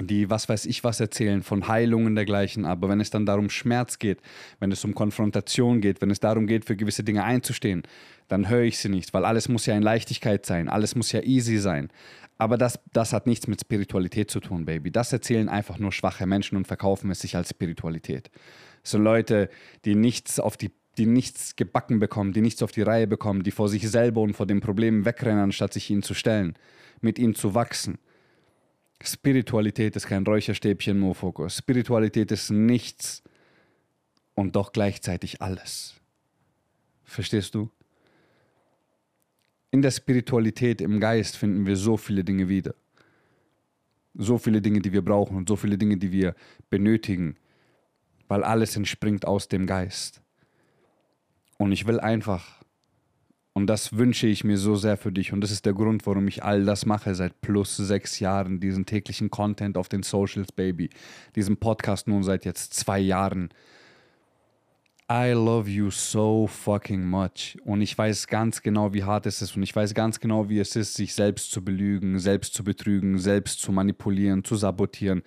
die 0.00 0.30
was 0.30 0.48
weiß 0.48 0.66
ich 0.66 0.84
was 0.84 1.00
erzählen 1.00 1.42
von 1.42 1.68
Heilungen 1.68 2.14
dergleichen, 2.14 2.64
aber 2.64 2.88
wenn 2.88 3.00
es 3.00 3.10
dann 3.10 3.26
darum 3.26 3.50
Schmerz 3.50 3.98
geht, 3.98 4.20
wenn 4.58 4.72
es 4.72 4.84
um 4.84 4.94
Konfrontation 4.94 5.80
geht, 5.80 6.00
wenn 6.00 6.10
es 6.10 6.20
darum 6.20 6.46
geht, 6.46 6.64
für 6.64 6.76
gewisse 6.76 7.04
Dinge 7.04 7.24
einzustehen, 7.24 7.82
dann 8.28 8.48
höre 8.48 8.62
ich 8.62 8.78
sie 8.78 8.88
nicht, 8.88 9.12
weil 9.12 9.24
alles 9.24 9.48
muss 9.48 9.66
ja 9.66 9.76
in 9.76 9.82
Leichtigkeit 9.82 10.46
sein, 10.46 10.68
alles 10.68 10.94
muss 10.94 11.12
ja 11.12 11.20
easy 11.20 11.58
sein. 11.58 11.90
Aber 12.38 12.56
das, 12.56 12.80
das 12.92 13.12
hat 13.12 13.26
nichts 13.26 13.46
mit 13.46 13.60
Spiritualität 13.60 14.30
zu 14.30 14.40
tun, 14.40 14.64
Baby. 14.64 14.90
Das 14.90 15.12
erzählen 15.12 15.48
einfach 15.48 15.78
nur 15.78 15.92
schwache 15.92 16.26
Menschen 16.26 16.56
und 16.56 16.66
verkaufen 16.66 17.10
es 17.10 17.20
sich 17.20 17.36
als 17.36 17.50
Spiritualität. 17.50 18.30
So 18.82 18.98
Leute, 18.98 19.48
die 19.84 19.94
nichts 19.94 20.40
auf 20.40 20.56
die 20.56 20.72
die 20.98 21.06
nichts 21.06 21.56
gebacken 21.56 22.00
bekommen, 22.00 22.32
die 22.32 22.42
nichts 22.42 22.62
auf 22.62 22.72
die 22.72 22.82
Reihe 22.82 23.06
bekommen, 23.06 23.42
die 23.42 23.50
vor 23.50 23.68
sich 23.68 23.88
selber 23.88 24.20
und 24.20 24.34
vor 24.34 24.46
den 24.46 24.60
Problemen 24.60 25.04
wegrennen, 25.04 25.42
anstatt 25.42 25.72
sich 25.72 25.88
ihnen 25.88 26.02
zu 26.02 26.12
stellen, 26.12 26.54
mit 27.00 27.18
ihnen 27.18 27.34
zu 27.34 27.54
wachsen. 27.54 27.98
Spiritualität 29.04 29.96
ist 29.96 30.06
kein 30.06 30.24
Räucherstäbchen, 30.24 30.98
Mofokus. 30.98 31.58
Spiritualität 31.58 32.30
ist 32.32 32.50
nichts 32.50 33.22
und 34.34 34.56
doch 34.56 34.72
gleichzeitig 34.72 35.40
alles. 35.42 35.94
Verstehst 37.04 37.54
du? 37.54 37.70
In 39.70 39.82
der 39.82 39.90
Spiritualität, 39.90 40.80
im 40.80 41.00
Geist 41.00 41.36
finden 41.36 41.66
wir 41.66 41.76
so 41.76 41.96
viele 41.96 42.24
Dinge 42.24 42.48
wieder. 42.48 42.74
So 44.14 44.36
viele 44.36 44.60
Dinge, 44.60 44.80
die 44.80 44.92
wir 44.92 45.02
brauchen 45.02 45.36
und 45.36 45.48
so 45.48 45.56
viele 45.56 45.78
Dinge, 45.78 45.96
die 45.96 46.12
wir 46.12 46.34
benötigen, 46.68 47.36
weil 48.28 48.44
alles 48.44 48.76
entspringt 48.76 49.24
aus 49.24 49.48
dem 49.48 49.66
Geist. 49.66 50.22
Und 51.58 51.72
ich 51.72 51.86
will 51.86 52.00
einfach, 52.00 52.61
und 53.54 53.66
das 53.66 53.96
wünsche 53.96 54.26
ich 54.26 54.44
mir 54.44 54.56
so 54.56 54.76
sehr 54.76 54.96
für 54.96 55.12
dich, 55.12 55.32
und 55.32 55.42
das 55.42 55.50
ist 55.50 55.66
der 55.66 55.74
Grund, 55.74 56.06
warum 56.06 56.26
ich 56.28 56.42
all 56.42 56.64
das 56.64 56.86
mache 56.86 57.14
seit 57.14 57.40
plus 57.40 57.76
sechs 57.76 58.18
Jahren, 58.18 58.60
diesen 58.60 58.86
täglichen 58.86 59.30
Content 59.30 59.76
auf 59.76 59.88
den 59.88 60.02
Socials, 60.02 60.52
Baby, 60.52 60.90
diesen 61.36 61.58
Podcast 61.58 62.08
nun 62.08 62.22
seit 62.22 62.44
jetzt 62.44 62.74
zwei 62.74 62.98
Jahren. 62.98 63.50
I 65.10 65.32
love 65.32 65.68
you 65.68 65.90
so 65.90 66.46
fucking 66.46 67.04
much. 67.04 67.58
Und 67.64 67.82
ich 67.82 67.98
weiß 67.98 68.28
ganz 68.28 68.62
genau, 68.62 68.94
wie 68.94 69.04
hart 69.04 69.26
es 69.26 69.42
ist. 69.42 69.54
Und 69.56 69.62
ich 69.62 69.76
weiß 69.76 69.92
ganz 69.92 70.20
genau, 70.20 70.48
wie 70.48 70.58
es 70.58 70.74
ist, 70.74 70.94
sich 70.94 71.12
selbst 71.12 71.50
zu 71.50 71.62
belügen, 71.62 72.18
selbst 72.18 72.54
zu 72.54 72.64
betrügen, 72.64 73.18
selbst 73.18 73.60
zu 73.60 73.72
manipulieren, 73.72 74.42
zu 74.42 74.56
sabotieren. 74.56 75.22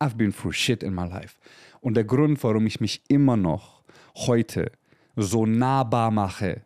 I've 0.00 0.16
been 0.16 0.34
through 0.34 0.54
shit 0.54 0.82
in 0.82 0.92
my 0.92 1.06
life. 1.06 1.36
Und 1.80 1.94
der 1.94 2.02
Grund, 2.02 2.42
warum 2.42 2.66
ich 2.66 2.80
mich 2.80 3.02
immer 3.06 3.36
noch 3.36 3.84
heute 4.16 4.72
so 5.14 5.46
nahbar 5.46 6.10
mache, 6.10 6.62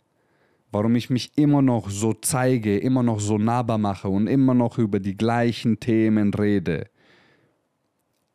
warum 0.73 0.97
ich 0.97 1.11
mich 1.11 1.37
immer 1.37 1.62
noch 1.62 1.91
so 1.91 2.14
zeige, 2.14 2.79
immer 2.79 3.02
noch 3.02 3.21
so 3.21 3.38
nahbar 3.38 3.79
mache 3.79 4.09
und 4.09 4.26
immer 4.26 4.55
noch 4.55 4.79
über 4.79 4.99
die 4.99 5.17
gleichen 5.17 5.79
Themen 5.79 6.33
rede, 6.35 6.88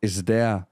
ist 0.00 0.28
der, 0.28 0.68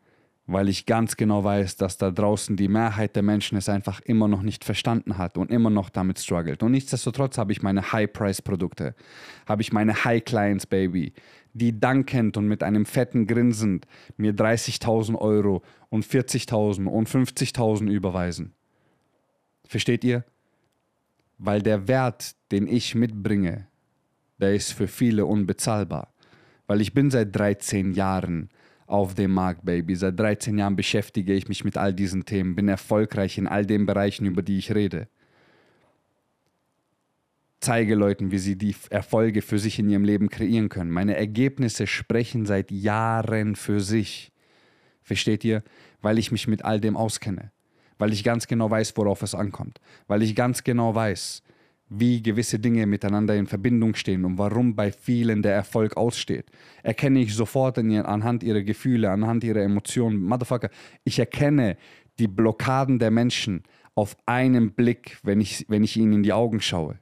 weil 0.47 0.69
ich 0.69 0.87
ganz 0.87 1.17
genau 1.17 1.43
weiß, 1.43 1.77
dass 1.77 1.99
da 1.99 2.13
draußen 2.13 2.57
die 2.57 2.69
Mehrheit 2.69 3.17
der 3.17 3.25
Menschen 3.25 3.59
es 3.59 3.69
einfach 3.69 4.01
immer 4.03 4.29
noch 4.29 4.43
nicht 4.43 4.65
verstanden 4.65 5.19
hat 5.19 5.37
und 5.37 5.51
immer 5.51 5.71
noch 5.71 5.91
damit 5.91 6.21
struggelt. 6.21 6.63
Und 6.63 6.71
nichtsdestotrotz 6.71 7.37
habe 7.37 7.51
ich 7.51 7.63
meine 7.63 7.93
High-Price-Produkte, 7.93 8.95
habe 9.47 9.63
ich 9.63 9.73
meine 9.73 10.05
High-Clients, 10.05 10.67
Baby, 10.67 11.13
die 11.53 11.81
dankend 11.81 12.37
und 12.37 12.47
mit 12.47 12.63
einem 12.63 12.87
fetten 12.87 13.27
Grinsen 13.27 13.81
mir 14.17 14.33
30.000 14.33 15.17
Euro 15.17 15.63
und 15.89 16.07
40.000 16.07 16.87
und 16.87 17.09
50.000 17.09 17.91
überweisen. 17.91 18.53
Versteht 19.65 20.05
ihr? 20.05 20.25
Weil 21.39 21.63
der 21.63 21.89
Wert, 21.89 22.35
den 22.51 22.67
ich 22.67 22.95
mitbringe, 22.95 23.67
der 24.39 24.55
ist 24.55 24.73
für 24.73 24.89
viele 24.89 25.27
unbezahlbar. 25.27 26.13
Weil 26.67 26.81
ich 26.81 26.95
bin 26.95 27.11
seit 27.11 27.35
13 27.35 27.93
Jahren 27.93 28.51
auf 28.87 29.15
dem 29.15 29.33
Markt, 29.33 29.65
Baby. 29.65 29.97
Seit 29.97 30.19
13 30.19 30.59
Jahren 30.59 30.77
beschäftige 30.77 31.35
ich 31.35 31.49
mich 31.49 31.65
mit 31.65 31.77
all 31.77 31.93
diesen 31.93 32.25
Themen, 32.25 32.55
bin 32.55 32.69
erfolgreich 32.69 33.39
in 33.39 33.47
all 33.47 33.67
den 33.67 33.87
Bereichen, 33.87 34.27
über 34.27 34.43
die 34.43 34.59
ich 34.59 34.75
rede. 34.75 35.09
Zeige 37.61 37.95
Leuten, 37.95 38.31
wie 38.31 38.39
sie 38.39 38.57
die 38.57 38.77
Erfolge 38.91 39.43
für 39.43 39.59
sich 39.59 39.79
in 39.79 39.89
ihrem 39.89 40.05
Leben 40.05 40.29
kreieren 40.29 40.69
können. 40.69 40.91
Meine 40.91 41.17
Ergebnisse 41.17 41.87
sprechen 41.87 42.47
seit 42.47 42.71
Jahren 42.71 43.57
für 43.57 43.81
sich. 43.81 44.31
Versteht 45.03 45.45
ihr? 45.45 45.63
Weil 46.01 46.19
ich 46.19 46.31
mich 46.31 46.47
mit 46.47 46.65
all 46.65 46.81
dem 46.81 46.97
auskenne. 46.97 47.51
Weil 47.99 48.13
ich 48.13 48.25
ganz 48.25 48.47
genau 48.47 48.71
weiß, 48.71 48.97
worauf 48.97 49.23
es 49.23 49.35
ankommt. 49.35 49.81
Weil 50.07 50.23
ich 50.23 50.35
ganz 50.35 50.65
genau 50.65 50.95
weiß, 50.95 51.43
wie 51.89 52.23
gewisse 52.23 52.59
Dinge 52.59 52.87
miteinander 52.87 53.37
in 53.37 53.47
Verbindung 53.47 53.95
stehen 53.95 54.25
und 54.25 54.39
warum 54.39 54.75
bei 54.75 54.91
vielen 54.91 55.43
der 55.43 55.55
Erfolg 55.55 55.97
aussteht. 55.97 56.47
Erkenne 56.83 57.21
ich 57.21 57.35
sofort 57.35 57.79
ihr, 57.79 58.09
anhand 58.09 58.43
ihrer 58.43 58.63
Gefühle, 58.63 59.11
anhand 59.11 59.45
ihrer 59.45 59.63
Emotionen. 59.63 60.23
Motherfucker, 60.23 60.71
ich 61.05 61.19
erkenne 61.19 61.77
die 62.19 62.29
Blockaden 62.29 62.99
der 62.99 63.11
Menschen 63.11 63.63
auf 63.95 64.17
einen 64.27 64.73
Blick, 64.73 65.19
wenn 65.23 65.41
ich, 65.41 65.65
wenn 65.69 65.85
ich 65.85 65.97
ihnen 65.97 66.13
in 66.15 66.23
die 66.23 66.33
Augen 66.33 66.61
schaue 66.61 66.99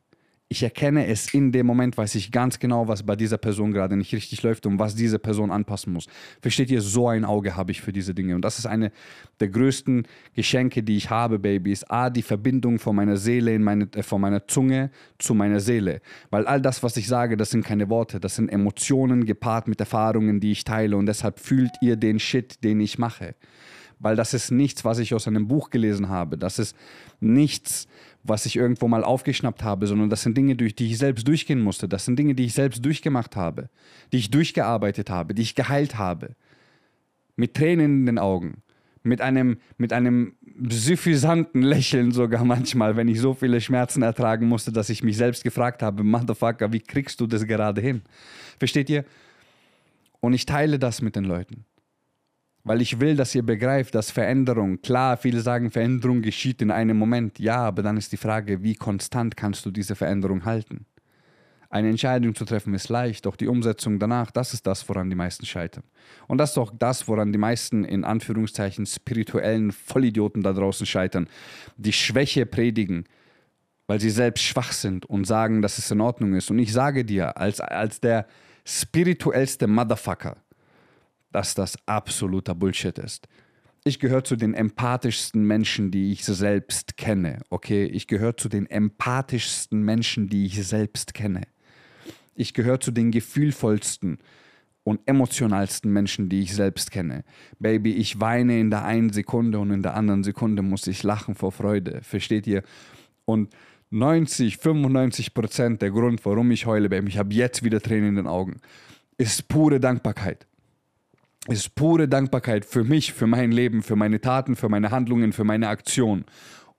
ich 0.54 0.62
erkenne 0.62 1.08
es 1.08 1.34
in 1.34 1.50
dem 1.50 1.66
Moment, 1.66 1.98
weiß 1.98 2.14
ich 2.14 2.30
ganz 2.30 2.60
genau, 2.60 2.86
was 2.86 3.02
bei 3.02 3.16
dieser 3.16 3.38
Person 3.38 3.72
gerade 3.72 3.96
nicht 3.96 4.14
richtig 4.14 4.40
läuft 4.44 4.66
und 4.66 4.78
was 4.78 4.94
diese 4.94 5.18
Person 5.18 5.50
anpassen 5.50 5.92
muss. 5.92 6.06
Versteht 6.40 6.70
ihr, 6.70 6.80
so 6.80 7.08
ein 7.08 7.24
Auge 7.24 7.56
habe 7.56 7.72
ich 7.72 7.80
für 7.80 7.92
diese 7.92 8.14
Dinge. 8.14 8.36
Und 8.36 8.44
das 8.44 8.60
ist 8.60 8.66
eine 8.66 8.92
der 9.40 9.48
größten 9.48 10.06
Geschenke, 10.32 10.84
die 10.84 10.96
ich 10.96 11.10
habe, 11.10 11.40
Baby, 11.40 11.72
ist 11.72 11.90
A, 11.90 12.08
die 12.08 12.22
Verbindung 12.22 12.78
von 12.78 12.94
meiner 12.94 13.16
Seele, 13.16 13.52
in 13.52 13.64
meine, 13.64 13.88
äh, 13.96 14.04
von 14.04 14.20
meiner 14.20 14.46
Zunge 14.46 14.92
zu 15.18 15.34
meiner 15.34 15.58
Seele. 15.58 16.00
Weil 16.30 16.46
all 16.46 16.60
das, 16.60 16.84
was 16.84 16.96
ich 16.96 17.08
sage, 17.08 17.36
das 17.36 17.50
sind 17.50 17.64
keine 17.64 17.88
Worte, 17.90 18.20
das 18.20 18.36
sind 18.36 18.48
Emotionen 18.48 19.24
gepaart 19.24 19.66
mit 19.66 19.80
Erfahrungen, 19.80 20.38
die 20.38 20.52
ich 20.52 20.62
teile. 20.62 20.96
Und 20.96 21.06
deshalb 21.06 21.40
fühlt 21.40 21.72
ihr 21.80 21.96
den 21.96 22.20
Shit, 22.20 22.62
den 22.62 22.78
ich 22.78 22.96
mache. 22.96 23.34
Weil 23.98 24.14
das 24.14 24.34
ist 24.34 24.52
nichts, 24.52 24.84
was 24.84 25.00
ich 25.00 25.14
aus 25.14 25.26
einem 25.26 25.48
Buch 25.48 25.70
gelesen 25.70 26.08
habe. 26.08 26.38
Das 26.38 26.60
ist 26.60 26.76
nichts, 27.18 27.88
was 28.24 28.46
ich 28.46 28.56
irgendwo 28.56 28.88
mal 28.88 29.04
aufgeschnappt 29.04 29.62
habe, 29.62 29.86
sondern 29.86 30.10
das 30.10 30.22
sind 30.22 30.36
Dinge, 30.36 30.56
durch 30.56 30.74
die 30.74 30.86
ich 30.86 30.98
selbst 30.98 31.28
durchgehen 31.28 31.60
musste. 31.60 31.88
Das 31.88 32.06
sind 32.06 32.18
Dinge, 32.18 32.34
die 32.34 32.46
ich 32.46 32.54
selbst 32.54 32.84
durchgemacht 32.84 33.36
habe, 33.36 33.68
die 34.12 34.16
ich 34.16 34.30
durchgearbeitet 34.30 35.10
habe, 35.10 35.34
die 35.34 35.42
ich 35.42 35.54
geheilt 35.54 35.98
habe. 35.98 36.34
Mit 37.36 37.54
Tränen 37.54 38.00
in 38.00 38.06
den 38.06 38.18
Augen, 38.18 38.62
mit 39.02 39.20
einem, 39.20 39.58
mit 39.76 39.92
einem 39.92 40.34
suffisanten 40.68 41.62
Lächeln 41.62 42.12
sogar 42.12 42.44
manchmal, 42.44 42.96
wenn 42.96 43.08
ich 43.08 43.20
so 43.20 43.34
viele 43.34 43.60
Schmerzen 43.60 44.02
ertragen 44.02 44.48
musste, 44.48 44.72
dass 44.72 44.88
ich 44.88 45.02
mich 45.02 45.18
selbst 45.18 45.44
gefragt 45.44 45.82
habe, 45.82 46.02
Motherfucker, 46.02 46.72
wie 46.72 46.80
kriegst 46.80 47.20
du 47.20 47.26
das 47.26 47.46
gerade 47.46 47.80
hin? 47.80 48.02
Versteht 48.58 48.88
ihr? 48.88 49.04
Und 50.20 50.32
ich 50.32 50.46
teile 50.46 50.78
das 50.78 51.02
mit 51.02 51.16
den 51.16 51.24
Leuten. 51.24 51.66
Weil 52.64 52.80
ich 52.80 52.98
will, 52.98 53.14
dass 53.14 53.34
ihr 53.34 53.42
begreift, 53.42 53.94
dass 53.94 54.10
Veränderung, 54.10 54.80
klar, 54.80 55.18
viele 55.18 55.40
sagen, 55.40 55.70
Veränderung 55.70 56.22
geschieht 56.22 56.62
in 56.62 56.70
einem 56.70 56.96
Moment. 56.96 57.38
Ja, 57.38 57.58
aber 57.58 57.82
dann 57.82 57.98
ist 57.98 58.10
die 58.12 58.16
Frage, 58.16 58.62
wie 58.62 58.74
konstant 58.74 59.36
kannst 59.36 59.66
du 59.66 59.70
diese 59.70 59.94
Veränderung 59.94 60.46
halten? 60.46 60.86
Eine 61.68 61.90
Entscheidung 61.90 62.34
zu 62.34 62.44
treffen 62.44 62.72
ist 62.72 62.88
leicht, 62.88 63.26
doch 63.26 63.36
die 63.36 63.48
Umsetzung 63.48 63.98
danach, 63.98 64.30
das 64.30 64.54
ist 64.54 64.66
das, 64.66 64.88
woran 64.88 65.10
die 65.10 65.16
meisten 65.16 65.44
scheitern. 65.44 65.82
Und 66.28 66.38
das 66.38 66.52
ist 66.52 66.58
auch 66.58 66.72
das, 66.78 67.08
woran 67.08 67.32
die 67.32 67.38
meisten 67.38 67.84
in 67.84 68.04
Anführungszeichen 68.04 68.86
spirituellen 68.86 69.72
Vollidioten 69.72 70.42
da 70.42 70.52
draußen 70.52 70.86
scheitern, 70.86 71.28
die 71.76 71.92
Schwäche 71.92 72.46
predigen, 72.46 73.06
weil 73.88 74.00
sie 74.00 74.10
selbst 74.10 74.44
schwach 74.44 74.72
sind 74.72 75.04
und 75.04 75.26
sagen, 75.26 75.62
dass 75.62 75.78
es 75.78 75.90
in 75.90 76.00
Ordnung 76.00 76.34
ist. 76.34 76.48
Und 76.48 76.60
ich 76.60 76.72
sage 76.72 77.04
dir, 77.04 77.36
als, 77.36 77.60
als 77.60 78.00
der 78.00 78.26
spirituellste 78.64 79.66
Motherfucker, 79.66 80.36
dass 81.34 81.54
das 81.54 81.76
absoluter 81.86 82.54
Bullshit 82.54 82.96
ist. 82.96 83.26
Ich 83.82 83.98
gehöre 83.98 84.22
zu 84.22 84.36
den 84.36 84.54
empathischsten 84.54 85.44
Menschen, 85.44 85.90
die 85.90 86.12
ich 86.12 86.24
selbst 86.24 86.96
kenne. 86.96 87.40
Okay, 87.50 87.84
ich 87.84 88.06
gehöre 88.06 88.36
zu 88.36 88.48
den 88.48 88.66
empathischsten 88.66 89.82
Menschen, 89.82 90.28
die 90.28 90.46
ich 90.46 90.64
selbst 90.64 91.12
kenne. 91.12 91.42
Ich 92.36 92.54
gehöre 92.54 92.78
zu 92.78 92.92
den 92.92 93.10
gefühlvollsten 93.10 94.18
und 94.84 95.00
emotionalsten 95.06 95.92
Menschen, 95.92 96.28
die 96.28 96.42
ich 96.42 96.54
selbst 96.54 96.92
kenne. 96.92 97.24
Baby, 97.58 97.94
ich 97.94 98.20
weine 98.20 98.60
in 98.60 98.70
der 98.70 98.84
einen 98.84 99.10
Sekunde 99.10 99.58
und 99.58 99.72
in 99.72 99.82
der 99.82 99.96
anderen 99.96 100.22
Sekunde 100.22 100.62
muss 100.62 100.86
ich 100.86 101.02
lachen 101.02 101.34
vor 101.34 101.50
Freude. 101.50 102.00
Versteht 102.02 102.46
ihr? 102.46 102.62
Und 103.24 103.52
90, 103.90 104.58
95 104.58 105.34
Prozent 105.34 105.82
der 105.82 105.90
Grund, 105.90 106.24
warum 106.24 106.52
ich 106.52 106.66
heule, 106.66 106.88
Baby, 106.88 107.08
ich 107.08 107.18
habe 107.18 107.34
jetzt 107.34 107.64
wieder 107.64 107.80
Tränen 107.80 108.10
in 108.10 108.16
den 108.16 108.26
Augen, 108.28 108.60
ist 109.18 109.48
pure 109.48 109.80
Dankbarkeit 109.80 110.46
ist 111.48 111.74
pure 111.74 112.08
Dankbarkeit 112.08 112.64
für 112.64 112.84
mich, 112.84 113.12
für 113.12 113.26
mein 113.26 113.52
Leben, 113.52 113.82
für 113.82 113.96
meine 113.96 114.20
Taten, 114.20 114.56
für 114.56 114.68
meine 114.68 114.90
Handlungen, 114.90 115.32
für 115.32 115.44
meine 115.44 115.68
Aktion. 115.68 116.24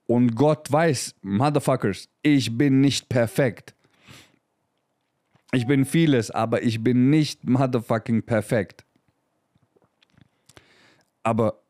Und 0.06 0.34
Gott 0.34 0.70
weiß, 0.70 1.16
Motherfuckers, 1.22 2.08
ich 2.22 2.56
bin 2.56 2.80
nicht 2.80 3.08
perfekt. 3.08 3.74
Ich 5.52 5.66
bin 5.66 5.84
vieles, 5.84 6.30
aber 6.30 6.62
ich 6.62 6.82
bin 6.82 7.10
nicht 7.10 7.48
motherfucking 7.48 8.24
perfekt. 8.24 8.84
Aber 11.22 11.62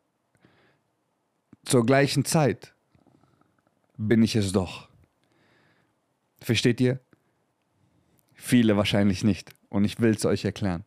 zur 1.64 1.84
gleichen 1.84 2.24
Zeit 2.24 2.74
bin 3.96 4.22
ich 4.22 4.36
es 4.36 4.52
doch. 4.52 4.88
Versteht 6.40 6.80
ihr? 6.80 7.00
Viele 8.34 8.76
wahrscheinlich 8.76 9.24
nicht. 9.24 9.50
Und 9.68 9.84
ich 9.84 10.00
will 10.00 10.14
es 10.14 10.24
euch 10.24 10.44
erklären. 10.44 10.84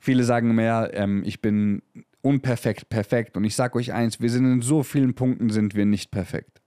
Viele 0.00 0.24
sagen 0.24 0.54
mir, 0.54 0.90
ähm, 0.94 1.22
ich 1.24 1.40
bin 1.40 1.82
unperfekt, 2.22 2.88
perfekt. 2.88 3.36
Und 3.36 3.44
ich 3.44 3.54
sage 3.54 3.78
euch 3.78 3.92
eins, 3.92 4.20
wir 4.20 4.30
sind 4.30 4.50
in 4.50 4.62
so 4.62 4.82
vielen 4.82 5.14
Punkten 5.14 5.50
sind 5.50 5.74
wir 5.74 5.84
nicht 5.84 6.10
perfekt. 6.10 6.60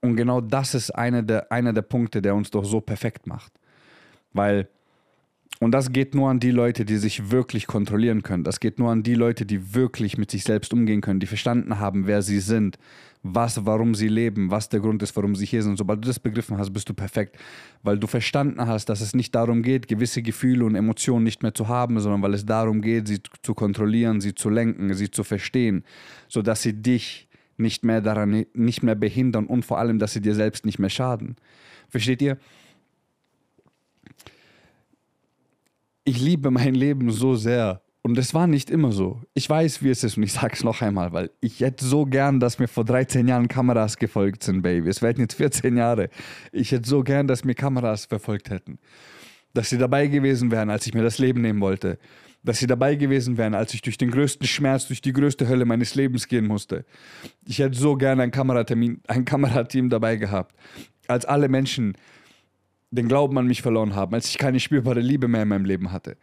Und 0.00 0.16
genau 0.16 0.40
das 0.40 0.74
ist 0.74 0.92
einer 0.92 1.22
der, 1.22 1.50
einer 1.50 1.72
der 1.72 1.82
Punkte, 1.82 2.22
der 2.22 2.36
uns 2.36 2.50
doch 2.50 2.64
so 2.64 2.80
perfekt 2.80 3.26
macht. 3.26 3.52
Weil, 4.32 4.68
und 5.60 5.72
das 5.72 5.92
geht 5.92 6.14
nur 6.14 6.30
an 6.30 6.38
die 6.38 6.52
Leute, 6.52 6.84
die 6.84 6.98
sich 6.98 7.30
wirklich 7.30 7.66
kontrollieren 7.66 8.22
können. 8.22 8.44
Das 8.44 8.60
geht 8.60 8.78
nur 8.78 8.90
an 8.90 9.02
die 9.02 9.14
Leute, 9.14 9.44
die 9.44 9.74
wirklich 9.74 10.16
mit 10.16 10.30
sich 10.30 10.44
selbst 10.44 10.72
umgehen 10.72 11.00
können, 11.00 11.18
die 11.18 11.26
verstanden 11.26 11.80
haben, 11.80 12.06
wer 12.06 12.22
sie 12.22 12.38
sind, 12.38 12.78
was, 13.22 13.66
warum 13.66 13.96
sie 13.96 14.06
leben, 14.06 14.52
was 14.52 14.68
der 14.68 14.78
Grund 14.78 15.02
ist, 15.02 15.16
warum 15.16 15.34
sie 15.34 15.46
hier 15.46 15.64
sind. 15.64 15.76
Sobald 15.76 16.04
du 16.04 16.06
das 16.06 16.20
begriffen 16.20 16.58
hast, 16.58 16.72
bist 16.72 16.88
du 16.88 16.94
perfekt, 16.94 17.36
weil 17.82 17.98
du 17.98 18.06
verstanden 18.06 18.66
hast, 18.66 18.88
dass 18.88 19.00
es 19.00 19.14
nicht 19.14 19.34
darum 19.34 19.62
geht, 19.62 19.88
gewisse 19.88 20.22
Gefühle 20.22 20.64
und 20.64 20.76
Emotionen 20.76 21.24
nicht 21.24 21.42
mehr 21.42 21.54
zu 21.54 21.66
haben, 21.66 21.98
sondern 21.98 22.22
weil 22.22 22.34
es 22.34 22.46
darum 22.46 22.80
geht, 22.80 23.08
sie 23.08 23.18
zu 23.42 23.54
kontrollieren, 23.54 24.20
sie 24.20 24.36
zu 24.36 24.50
lenken, 24.50 24.94
sie 24.94 25.10
zu 25.10 25.24
verstehen, 25.24 25.84
sodass 26.28 26.62
sie 26.62 26.74
dich 26.74 27.28
nicht 27.56 27.84
mehr 27.84 28.00
daran, 28.00 28.46
nicht 28.54 28.84
mehr 28.84 28.94
behindern 28.94 29.46
und 29.46 29.64
vor 29.64 29.78
allem, 29.78 29.98
dass 29.98 30.12
sie 30.12 30.20
dir 30.20 30.36
selbst 30.36 30.64
nicht 30.64 30.78
mehr 30.78 30.90
schaden. 30.90 31.34
Versteht 31.88 32.22
ihr? 32.22 32.38
Ich 36.08 36.22
liebe 36.22 36.50
mein 36.50 36.74
Leben 36.74 37.10
so 37.10 37.34
sehr 37.34 37.82
und 38.00 38.16
es 38.16 38.32
war 38.32 38.46
nicht 38.46 38.70
immer 38.70 38.92
so. 38.92 39.20
Ich 39.34 39.46
weiß, 39.50 39.82
wie 39.82 39.90
es 39.90 40.02
ist 40.02 40.16
und 40.16 40.22
ich 40.22 40.32
sage 40.32 40.54
es 40.54 40.64
noch 40.64 40.80
einmal, 40.80 41.12
weil 41.12 41.30
ich 41.42 41.60
hätte 41.60 41.84
so 41.84 42.06
gern, 42.06 42.40
dass 42.40 42.58
mir 42.58 42.66
vor 42.66 42.86
13 42.86 43.28
Jahren 43.28 43.46
Kameras 43.46 43.98
gefolgt 43.98 44.42
sind, 44.42 44.62
Baby. 44.62 44.88
Es 44.88 45.02
werden 45.02 45.20
jetzt 45.20 45.34
14 45.34 45.76
Jahre. 45.76 46.08
Ich 46.50 46.72
hätte 46.72 46.88
so 46.88 47.02
gern, 47.02 47.26
dass 47.26 47.44
mir 47.44 47.54
Kameras 47.54 48.06
verfolgt 48.06 48.48
hätten. 48.48 48.78
Dass 49.52 49.68
sie 49.68 49.76
dabei 49.76 50.06
gewesen 50.06 50.50
wären, 50.50 50.70
als 50.70 50.86
ich 50.86 50.94
mir 50.94 51.02
das 51.02 51.18
Leben 51.18 51.42
nehmen 51.42 51.60
wollte. 51.60 51.98
Dass 52.42 52.58
sie 52.58 52.66
dabei 52.66 52.94
gewesen 52.94 53.36
wären, 53.36 53.52
als 53.52 53.74
ich 53.74 53.82
durch 53.82 53.98
den 53.98 54.10
größten 54.10 54.46
Schmerz, 54.46 54.86
durch 54.86 55.02
die 55.02 55.12
größte 55.12 55.46
Hölle 55.46 55.66
meines 55.66 55.94
Lebens 55.94 56.26
gehen 56.26 56.46
musste. 56.46 56.86
Ich 57.44 57.58
hätte 57.58 57.76
so 57.76 57.96
gern 57.96 58.18
ein, 58.20 58.30
Kameratermin, 58.30 59.02
ein 59.08 59.26
Kamerateam 59.26 59.90
dabei 59.90 60.16
gehabt. 60.16 60.56
Als 61.06 61.26
alle 61.26 61.50
Menschen 61.50 61.98
den 62.90 63.08
Glauben 63.08 63.36
an 63.38 63.46
mich 63.46 63.62
verloren 63.62 63.94
haben, 63.94 64.14
als 64.14 64.28
ich 64.28 64.38
keine 64.38 64.60
spürbare 64.60 65.00
Liebe 65.00 65.28
mehr 65.28 65.42
in 65.42 65.48
meinem 65.48 65.64
Leben 65.64 65.92
hatte 65.92 66.16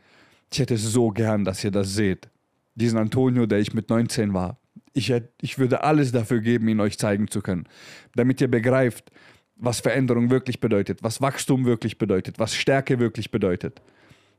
ich 0.51 0.59
hätte 0.59 0.77
so 0.77 1.09
gern, 1.09 1.43
dass 1.43 1.63
ihr 1.63 1.71
das 1.71 1.93
seht. 1.93 2.29
Diesen 2.75 2.97
Antonio, 2.97 3.45
der 3.45 3.59
ich 3.59 3.73
mit 3.73 3.89
19 3.89 4.33
war. 4.33 4.57
Ich, 4.93 5.09
hätte, 5.09 5.29
ich 5.41 5.57
würde 5.59 5.83
alles 5.83 6.11
dafür 6.11 6.39
geben, 6.39 6.67
ihn 6.67 6.79
euch 6.79 6.97
zeigen 6.97 7.27
zu 7.27 7.41
können. 7.41 7.67
Damit 8.15 8.41
ihr 8.41 8.49
begreift, 8.49 9.11
was 9.55 9.79
Veränderung 9.79 10.29
wirklich 10.29 10.59
bedeutet, 10.59 11.03
was 11.03 11.21
Wachstum 11.21 11.65
wirklich 11.65 11.97
bedeutet, 11.97 12.39
was 12.39 12.55
Stärke 12.55 12.99
wirklich 12.99 13.31
bedeutet, 13.31 13.81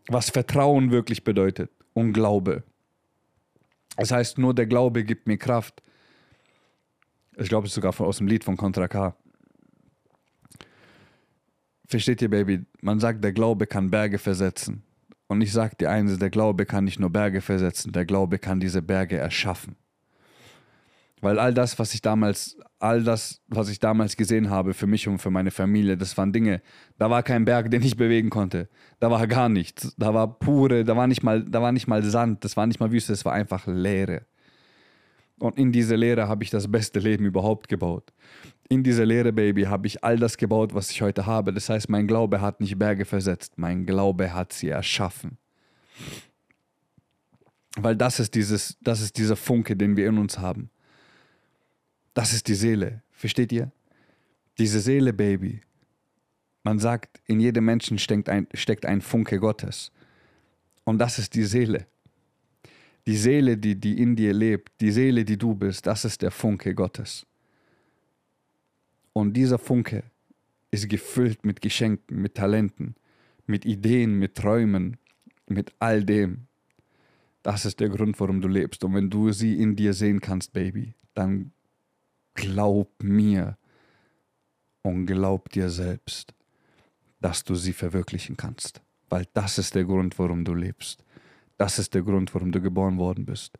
was 0.09 0.31
Vertrauen 0.31 0.91
wirklich 0.91 1.25
bedeutet 1.25 1.71
und 1.95 2.13
Glaube. 2.13 2.63
Das 3.97 4.11
heißt, 4.11 4.39
nur 4.39 4.55
der 4.55 4.67
Glaube 4.67 5.05
gibt 5.05 5.27
mir 5.27 5.39
Kraft. 5.39 5.83
Ich 7.39 7.49
glaube, 7.49 7.67
es 7.67 7.73
ist 7.73 7.75
sogar 7.77 7.99
aus 8.01 8.19
dem 8.19 8.27
Lied 8.27 8.45
von 8.45 8.57
Contra 8.57 8.89
K. 8.89 9.15
Versteht 11.87 12.21
ihr, 12.23 12.31
Baby? 12.31 12.67
Man 12.81 13.01
sagt, 13.01 13.23
der 13.23 13.33
Glaube 13.33 13.67
kann 13.67 13.91
Berge 13.91 14.19
versetzen. 14.19 14.83
Und 15.29 15.41
ich 15.41 15.53
sage 15.53 15.77
dir 15.77 15.91
eines, 15.91 16.19
der 16.19 16.31
Glaube 16.31 16.67
kann 16.67 16.85
nicht 16.85 17.01
nur 17.01 17.11
Berge 17.11 17.41
versetzen, 17.41 17.93
der 17.93 18.05
Glaube 18.05 18.39
kann 18.39 18.61
diese 18.61 18.83
Berge 18.83 19.17
erschaffen. 19.17 19.77
Weil 21.21 21.39
all 21.39 21.55
das, 21.55 21.79
was 21.79 21.95
ich 21.95 22.03
damals, 22.03 22.57
all 22.79 23.03
das, 23.03 23.41
was 23.49 23.69
ich 23.69 23.81
damals 23.81 24.17
gesehen 24.17 24.51
habe 24.51 24.75
für 24.75 24.87
mich 24.87 25.09
und 25.09 25.19
für 25.19 25.31
meine 25.31 25.51
Familie, 25.51 25.97
das 25.97 26.17
waren 26.19 26.33
Dinge, 26.33 26.61
da 26.99 27.09
war 27.11 27.23
kein 27.23 27.45
Berg, 27.45 27.71
den 27.71 27.83
ich 27.83 27.97
bewegen 27.97 28.31
konnte. 28.31 28.69
Da 29.01 29.11
war 29.11 29.27
gar 29.27 29.49
nichts. 29.49 29.95
Da 29.97 30.13
war 30.13 30.39
pure, 30.39 30.85
da 30.85 30.97
war 30.97 31.07
nicht 31.07 31.23
mal, 31.23 31.43
da 31.43 31.63
war 31.63 31.73
nicht 31.73 31.89
mal 31.89 32.03
Sand, 32.05 32.45
das 32.45 32.57
war 32.57 32.67
nicht 32.67 32.81
mal 32.81 32.93
Wüste, 32.93 33.13
das 33.13 33.25
war 33.25 33.33
einfach 33.33 33.67
Leere. 33.67 34.27
Und 35.39 35.59
in 35.59 35.71
diese 35.73 35.97
Leere 35.97 36.29
habe 36.29 36.45
ich 36.45 36.51
das 36.51 36.71
beste 36.71 36.99
Leben 36.99 37.25
überhaupt 37.25 37.69
gebaut 37.69 38.13
in 38.69 38.83
dieser 38.83 39.07
Lehre, 39.07 39.33
Baby, 39.33 39.63
habe 39.65 39.87
ich 39.87 40.03
all 40.03 40.19
das 40.19 40.37
gebaut, 40.37 40.75
was 40.75 40.91
ich 40.91 41.03
heute 41.03 41.27
habe. 41.27 41.53
Das 41.53 41.69
heißt, 41.69 41.89
mein 41.89 42.07
Glaube 42.07 42.41
hat 42.41 42.61
nicht 42.61 42.79
Berge 42.79 43.05
versetzt, 43.05 43.55
mein 43.57 43.87
Glaube 43.87 44.33
hat 44.33 44.53
sie 44.53 44.69
erschaffen. 44.69 45.39
Weil 47.77 47.97
das 47.97 48.21
ist, 48.21 48.35
dieses, 48.35 48.77
das 48.81 49.01
ist 49.01 49.19
dieser 49.19 49.37
Funke, 49.37 49.77
den 49.77 49.97
wir 49.97 50.09
in 50.09 50.19
uns 50.19 50.39
haben. 50.39 50.71
Das 52.15 52.33
ist 52.33 52.49
die 52.49 52.55
Seele. 52.55 53.03
Versteht 53.13 53.53
ihr? 53.53 53.71
Diese 54.59 54.81
Seele, 54.81 55.13
Baby. 55.13 55.61
Man 56.63 56.79
sagt, 56.79 57.21
in 57.27 57.39
jedem 57.39 57.67
Menschen 57.67 57.99
steckt 57.99 58.29
ein, 58.29 58.49
steckt 58.55 58.87
ein 58.87 59.01
Funke 59.01 59.39
Gottes. 59.39 59.93
Und 60.85 60.99
das 60.99 61.19
ist 61.19 61.35
die 61.35 61.45
Seele. 61.45 61.87
Die 63.07 63.17
Seele, 63.17 63.57
die, 63.57 63.77
die 63.77 64.01
in 64.01 64.17
dir 64.17 64.33
lebt, 64.33 64.81
die 64.81 64.91
Seele, 64.91 65.25
die 65.25 65.37
du 65.37 65.55
bist, 65.55 65.87
das 65.87 66.05
ist 66.05 66.23
der 66.23 66.31
Funke 66.31 66.75
Gottes. 66.75 67.27
Und 69.13 69.35
dieser 69.35 69.59
Funke 69.59 70.03
ist 70.71 70.89
gefüllt 70.89 71.45
mit 71.45 71.61
Geschenken, 71.61 72.21
mit 72.21 72.35
Talenten, 72.35 72.97
mit 73.47 73.65
Ideen, 73.65 74.19
mit 74.19 74.35
Träumen, 74.35 74.97
mit 75.47 75.73
all 75.79 76.05
dem. 76.05 76.49
Das 77.43 77.65
ist 77.65 77.79
der 77.79 77.89
Grund, 77.89 78.19
warum 78.19 78.41
du 78.41 78.49
lebst. 78.49 78.83
Und 78.83 78.95
wenn 78.95 79.09
du 79.09 79.31
sie 79.31 79.55
in 79.55 79.77
dir 79.77 79.95
sehen 79.95 80.21
kannst, 80.21 80.53
Baby, 80.53 80.95
dann 81.15 81.53
glaub 82.35 82.91
mir 83.03 83.57
und 84.83 85.07
glaub 85.07 85.49
dir 85.51 85.71
selbst, 85.71 86.35
dass 87.21 87.45
du 87.45 87.55
sie 87.55 87.73
verwirklichen 87.73 88.37
kannst. 88.37 88.83
Weil 89.09 89.27
das 89.33 89.59
ist 89.59 89.75
der 89.75 89.85
Grund, 89.85 90.19
warum 90.19 90.45
du 90.45 90.55
lebst. 90.55 91.06
Das 91.57 91.79
ist 91.79 91.95
der 91.95 92.03
Grund, 92.03 92.35
warum 92.35 92.53
du 92.53 92.61
geboren 92.61 92.99
worden 92.99 93.25
bist. 93.25 93.59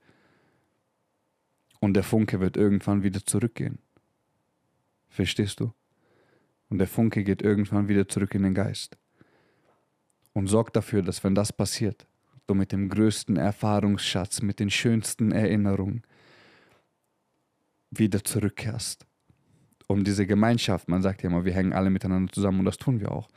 Und 1.81 1.95
der 1.95 2.03
Funke 2.03 2.41
wird 2.41 2.57
irgendwann 2.57 3.03
wieder 3.03 3.25
zurückgehen. 3.25 3.79
Verstehst 5.09 5.61
du? 5.61 5.73
Und 6.69 6.79
der 6.79 6.89
Funke 6.89 7.23
geht 7.25 7.43
irgendwann 7.43 7.89
wieder 7.89 8.09
zurück 8.09 8.35
in 8.35 8.43
den 8.43 8.55
Geist. 8.55 8.97
Und 10.33 10.49
sorg 10.49 10.73
dafür, 10.73 11.03
dass 11.03 11.25
wenn 11.25 11.35
das 11.35 11.53
passiert, 11.53 12.07
du 12.47 12.55
mit 12.55 12.73
dem 12.73 12.89
größten 12.89 13.37
Erfahrungsschatz, 13.37 14.43
mit 14.43 14.61
den 14.61 14.71
schönsten 14.71 15.33
Erinnerungen 15.33 16.03
wieder 17.91 18.23
zurückkehrst. 18.23 19.07
Um 19.89 20.05
diese 20.05 20.27
Gemeinschaft, 20.27 20.89
man 20.89 21.03
sagt 21.03 21.23
ja 21.23 21.31
immer, 21.31 21.45
wir 21.45 21.53
hängen 21.53 21.73
alle 21.73 21.91
miteinander 21.91 22.33
zusammen 22.33 22.61
und 22.61 22.65
das 22.65 22.77
tun 22.77 23.01
wir 23.01 23.13
auch, 23.13 23.29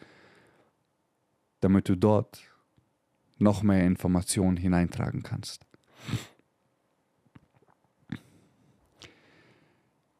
damit 1.60 1.88
du 1.88 1.96
dort 1.96 2.42
noch 3.40 3.64
mehr 3.64 3.86
Informationen 3.86 4.58
hineintragen 4.58 5.24
kannst. 5.24 5.66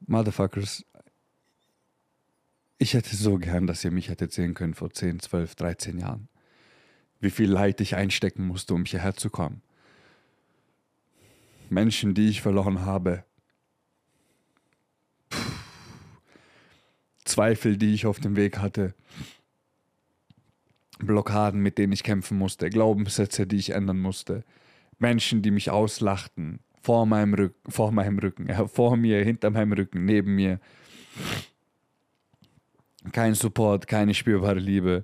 Motherfuckers, 0.08 0.86
ich 2.80 2.94
hätte 2.94 3.16
so 3.16 3.38
gern, 3.38 3.68
dass 3.68 3.84
ihr 3.84 3.92
mich 3.92 4.10
hättet 4.10 4.32
sehen 4.32 4.54
können 4.54 4.74
vor 4.74 4.90
10, 4.90 5.20
12, 5.20 5.56
13 5.56 6.00
Jahren. 6.00 6.30
Wie 7.20 7.30
viel 7.30 7.52
Leid 7.52 7.82
ich 7.82 7.96
einstecken 7.96 8.48
musste, 8.48 8.74
um 8.74 8.86
hierher 8.86 9.14
zu 9.16 9.30
kommen. 9.30 9.62
Menschen, 11.70 12.14
die 12.14 12.30
ich 12.30 12.42
verloren 12.42 12.86
habe. 12.86 13.26
Puh. 15.30 15.38
Zweifel, 17.26 17.78
die 17.78 17.94
ich 17.94 18.06
auf 18.06 18.20
dem 18.20 18.36
Weg 18.36 18.58
hatte. 18.58 18.96
Blockaden, 21.00 21.62
mit 21.62 21.78
denen 21.78 21.94
ich 21.94 22.04
kämpfen 22.04 22.38
musste. 22.38 22.70
Glaubenssätze, 22.70 23.48
die 23.48 23.58
ich 23.58 23.72
ändern 23.72 24.00
musste. 24.00 24.44
Menschen, 25.00 25.42
die 25.42 25.52
mich 25.52 25.70
auslachten. 25.72 26.60
Vor 26.82 27.06
meinem 27.06 27.34
Rücken, 27.34 27.72
vor 27.72 27.92
meinem 27.92 28.20
Rücken, 28.20 28.48
ja, 28.48 28.66
vor 28.68 28.96
mir, 28.96 29.24
hinter 29.24 29.50
meinem 29.50 29.74
Rücken, 29.74 30.06
neben 30.06 30.36
mir 30.36 30.60
kein 33.12 33.34
Support, 33.34 33.88
keine 33.88 34.14
spürbare 34.14 34.60
Liebe. 34.60 35.04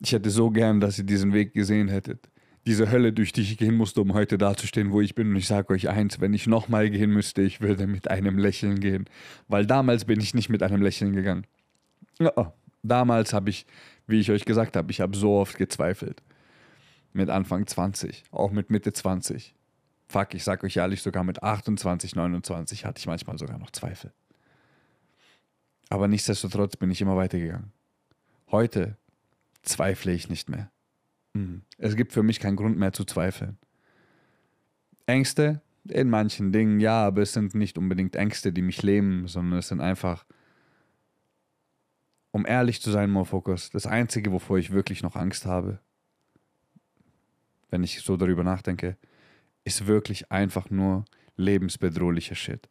Ich 0.00 0.12
hätte 0.12 0.30
so 0.30 0.50
gern, 0.50 0.80
dass 0.80 0.98
ihr 0.98 1.04
diesen 1.04 1.32
Weg 1.32 1.54
gesehen 1.54 1.88
hättet. 1.88 2.28
Diese 2.66 2.90
Hölle, 2.90 3.12
durch 3.12 3.32
die 3.32 3.42
ich 3.42 3.58
gehen 3.58 3.76
musste, 3.76 4.00
um 4.00 4.14
heute 4.14 4.38
dazustehen, 4.38 4.90
wo 4.90 5.00
ich 5.00 5.14
bin. 5.14 5.30
Und 5.30 5.36
ich 5.36 5.46
sage 5.46 5.72
euch 5.72 5.88
eins, 5.88 6.20
wenn 6.20 6.32
ich 6.32 6.46
nochmal 6.46 6.90
gehen 6.90 7.10
müsste, 7.10 7.42
ich 7.42 7.60
würde 7.60 7.86
mit 7.86 8.10
einem 8.10 8.38
Lächeln 8.38 8.80
gehen. 8.80 9.04
Weil 9.48 9.66
damals 9.66 10.06
bin 10.06 10.20
ich 10.20 10.34
nicht 10.34 10.48
mit 10.48 10.62
einem 10.62 10.82
Lächeln 10.82 11.12
gegangen. 11.12 11.46
Oh, 12.36 12.46
damals 12.82 13.32
habe 13.32 13.50
ich, 13.50 13.66
wie 14.06 14.20
ich 14.20 14.30
euch 14.30 14.44
gesagt 14.44 14.76
habe, 14.76 14.90
ich 14.90 15.00
habe 15.00 15.16
so 15.16 15.38
oft 15.38 15.56
gezweifelt. 15.56 16.22
Mit 17.12 17.30
Anfang 17.30 17.66
20, 17.66 18.24
auch 18.32 18.50
mit 18.50 18.70
Mitte 18.70 18.92
20. 18.92 19.54
Fuck, 20.08 20.34
ich 20.34 20.44
sage 20.44 20.66
euch 20.66 20.76
ehrlich, 20.76 21.00
sogar 21.02 21.24
mit 21.24 21.42
28, 21.42 22.16
29 22.16 22.84
hatte 22.84 22.98
ich 22.98 23.06
manchmal 23.06 23.38
sogar 23.38 23.58
noch 23.58 23.70
Zweifel. 23.70 24.12
Aber 25.88 26.08
nichtsdestotrotz 26.08 26.76
bin 26.76 26.90
ich 26.90 27.00
immer 27.00 27.16
weitergegangen. 27.16 27.72
Heute 28.50 28.96
zweifle 29.62 30.12
ich 30.12 30.28
nicht 30.28 30.48
mehr. 30.48 30.70
Mhm. 31.34 31.62
Es 31.78 31.96
gibt 31.96 32.12
für 32.12 32.22
mich 32.22 32.40
keinen 32.40 32.56
Grund 32.56 32.78
mehr 32.78 32.92
zu 32.92 33.04
zweifeln. 33.04 33.58
Ängste 35.06 35.60
in 35.88 36.08
manchen 36.08 36.52
Dingen, 36.52 36.80
ja, 36.80 37.06
aber 37.06 37.22
es 37.22 37.32
sind 37.32 37.54
nicht 37.54 37.76
unbedingt 37.76 38.16
Ängste, 38.16 38.52
die 38.52 38.62
mich 38.62 38.82
lähmen, 38.82 39.28
sondern 39.28 39.58
es 39.58 39.68
sind 39.68 39.80
einfach, 39.80 40.24
um 42.34 42.44
ehrlich 42.44 42.82
zu 42.82 42.90
sein, 42.90 43.12
Mofokus, 43.12 43.70
das 43.70 43.86
Einzige, 43.86 44.32
wovor 44.32 44.58
ich 44.58 44.72
wirklich 44.72 45.04
noch 45.04 45.14
Angst 45.14 45.46
habe, 45.46 45.78
wenn 47.70 47.84
ich 47.84 48.00
so 48.00 48.16
darüber 48.16 48.42
nachdenke, 48.42 48.96
ist 49.62 49.86
wirklich 49.86 50.32
einfach 50.32 50.68
nur 50.68 51.04
lebensbedrohlicher 51.36 52.34
Shit. 52.34 52.68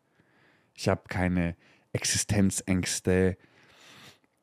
Ich 0.74 0.90
habe 0.90 1.04
keine 1.08 1.56
Existenzängste. 1.94 3.38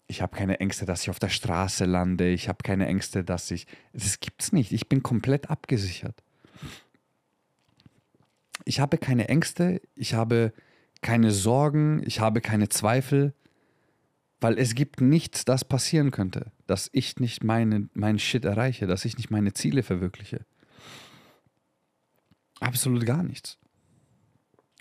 Ich 0.07 0.23
habe 0.23 0.35
keine 0.35 0.59
Ängste, 0.59 0.87
dass 0.87 1.03
ich 1.03 1.11
auf 1.11 1.19
der 1.19 1.29
Straße 1.29 1.85
lande. 1.85 2.31
Ich 2.31 2.49
habe 2.49 2.63
keine 2.63 2.87
Ängste, 2.87 3.23
dass 3.23 3.51
ich. 3.51 3.67
Das 3.93 4.21
gibt's 4.21 4.53
nicht. 4.53 4.73
Ich 4.73 4.89
bin 4.89 5.03
komplett 5.03 5.51
abgesichert. 5.51 6.23
Ich 8.65 8.81
habe 8.81 8.97
keine 8.97 9.29
Ängste. 9.29 9.83
Ich 9.97 10.15
habe 10.15 10.55
keine 11.03 11.31
Sorgen. 11.31 12.03
Ich 12.07 12.21
habe 12.21 12.41
keine 12.41 12.71
Zweifel. 12.71 13.35
Weil 14.41 14.59
es 14.59 14.75
gibt 14.75 15.01
nichts, 15.01 15.45
das 15.45 15.65
passieren 15.65 16.11
könnte, 16.11 16.53
dass 16.67 16.89
ich 16.93 17.21
nicht 17.21 17.45
meine, 17.45 17.89
meinen 17.93 18.19
Shit 18.19 18.45
erreiche, 18.45 18.87
dass 18.87 19.05
ich 19.05 19.17
nicht 19.17 19.31
meine 19.31 19.53
Ziele 19.53 19.83
verwirkliche. 19.83 20.47
Absolut 22.61 23.05
gar 23.05 23.23
nichts. 23.23 23.59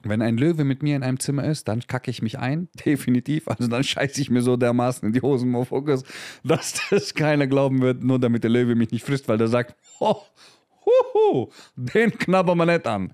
Wenn 0.04 0.22
ein 0.22 0.38
Löwe 0.38 0.64
mit 0.64 0.82
mir 0.82 0.96
in 0.96 1.04
einem 1.04 1.20
Zimmer 1.20 1.44
ist, 1.44 1.68
dann 1.68 1.86
kacke 1.86 2.10
ich 2.10 2.22
mich 2.22 2.40
ein, 2.40 2.70
definitiv. 2.86 3.48
Also 3.48 3.68
dann 3.68 3.84
scheiße 3.84 4.22
ich 4.22 4.30
mir 4.30 4.42
so 4.42 4.56
dermaßen 4.56 5.06
in 5.08 5.14
die 5.14 5.22
Hosen, 5.22 5.50
Motherfuckers, 5.50 6.04
dass 6.44 6.82
das 6.90 7.14
keiner 7.14 7.48
glauben 7.48 7.82
wird, 7.82 8.04
nur 8.04 8.20
damit 8.20 8.44
der 8.44 8.52
Löwe 8.52 8.76
mich 8.76 8.92
nicht 8.92 9.06
frisst, 9.06 9.28
weil 9.28 9.38
der 9.38 9.50
sagt, 9.50 9.76
oh, 10.00 10.22
huhu, 10.86 11.50
den 11.76 12.18
knabbern 12.18 12.58
wir 12.58 12.66
nicht 12.66 12.88
an. 12.88 13.14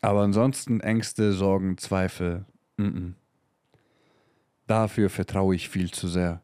Aber 0.00 0.22
ansonsten 0.22 0.80
Ängste, 0.80 1.34
Sorgen, 1.34 1.76
Zweifel, 1.76 2.46
mm 2.78 2.82
-mm. 2.82 3.12
Dafür 4.70 5.10
vertraue 5.10 5.54
ich 5.54 5.68
viel 5.68 5.90
zu 5.90 6.08
sehr. 6.08 6.42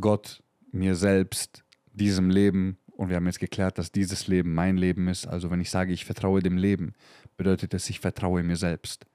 Gott, 0.00 0.42
mir 0.72 0.96
selbst, 0.96 1.64
diesem 1.92 2.28
Leben, 2.28 2.78
und 2.96 3.08
wir 3.08 3.16
haben 3.16 3.26
jetzt 3.26 3.40
geklärt, 3.40 3.78
dass 3.78 3.92
dieses 3.92 4.26
Leben 4.26 4.54
mein 4.54 4.76
Leben 4.76 5.08
ist. 5.08 5.26
Also 5.26 5.50
wenn 5.50 5.60
ich 5.60 5.70
sage, 5.70 5.92
ich 5.92 6.04
vertraue 6.04 6.42
dem 6.42 6.56
Leben, 6.56 6.94
bedeutet 7.36 7.72
es, 7.74 7.88
ich 7.90 8.00
vertraue 8.00 8.42
mir 8.42 8.56
selbst. 8.56 9.06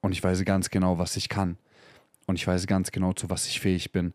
Und 0.00 0.12
ich 0.12 0.22
weiß 0.22 0.44
ganz 0.44 0.70
genau, 0.70 0.98
was 0.98 1.16
ich 1.16 1.28
kann. 1.28 1.56
Und 2.26 2.36
ich 2.36 2.46
weiß 2.46 2.66
ganz 2.66 2.92
genau, 2.92 3.12
zu 3.12 3.28
was 3.30 3.46
ich 3.46 3.60
fähig 3.60 3.92
bin. 3.92 4.12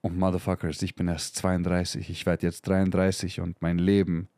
Und 0.00 0.16
Motherfuckers, 0.16 0.80
ich 0.82 0.94
bin 0.94 1.08
erst 1.08 1.36
32, 1.36 2.08
ich 2.08 2.24
werde 2.24 2.46
jetzt 2.46 2.68
33 2.68 3.40
und 3.40 3.60
mein 3.60 3.78
Leben, 3.78 4.28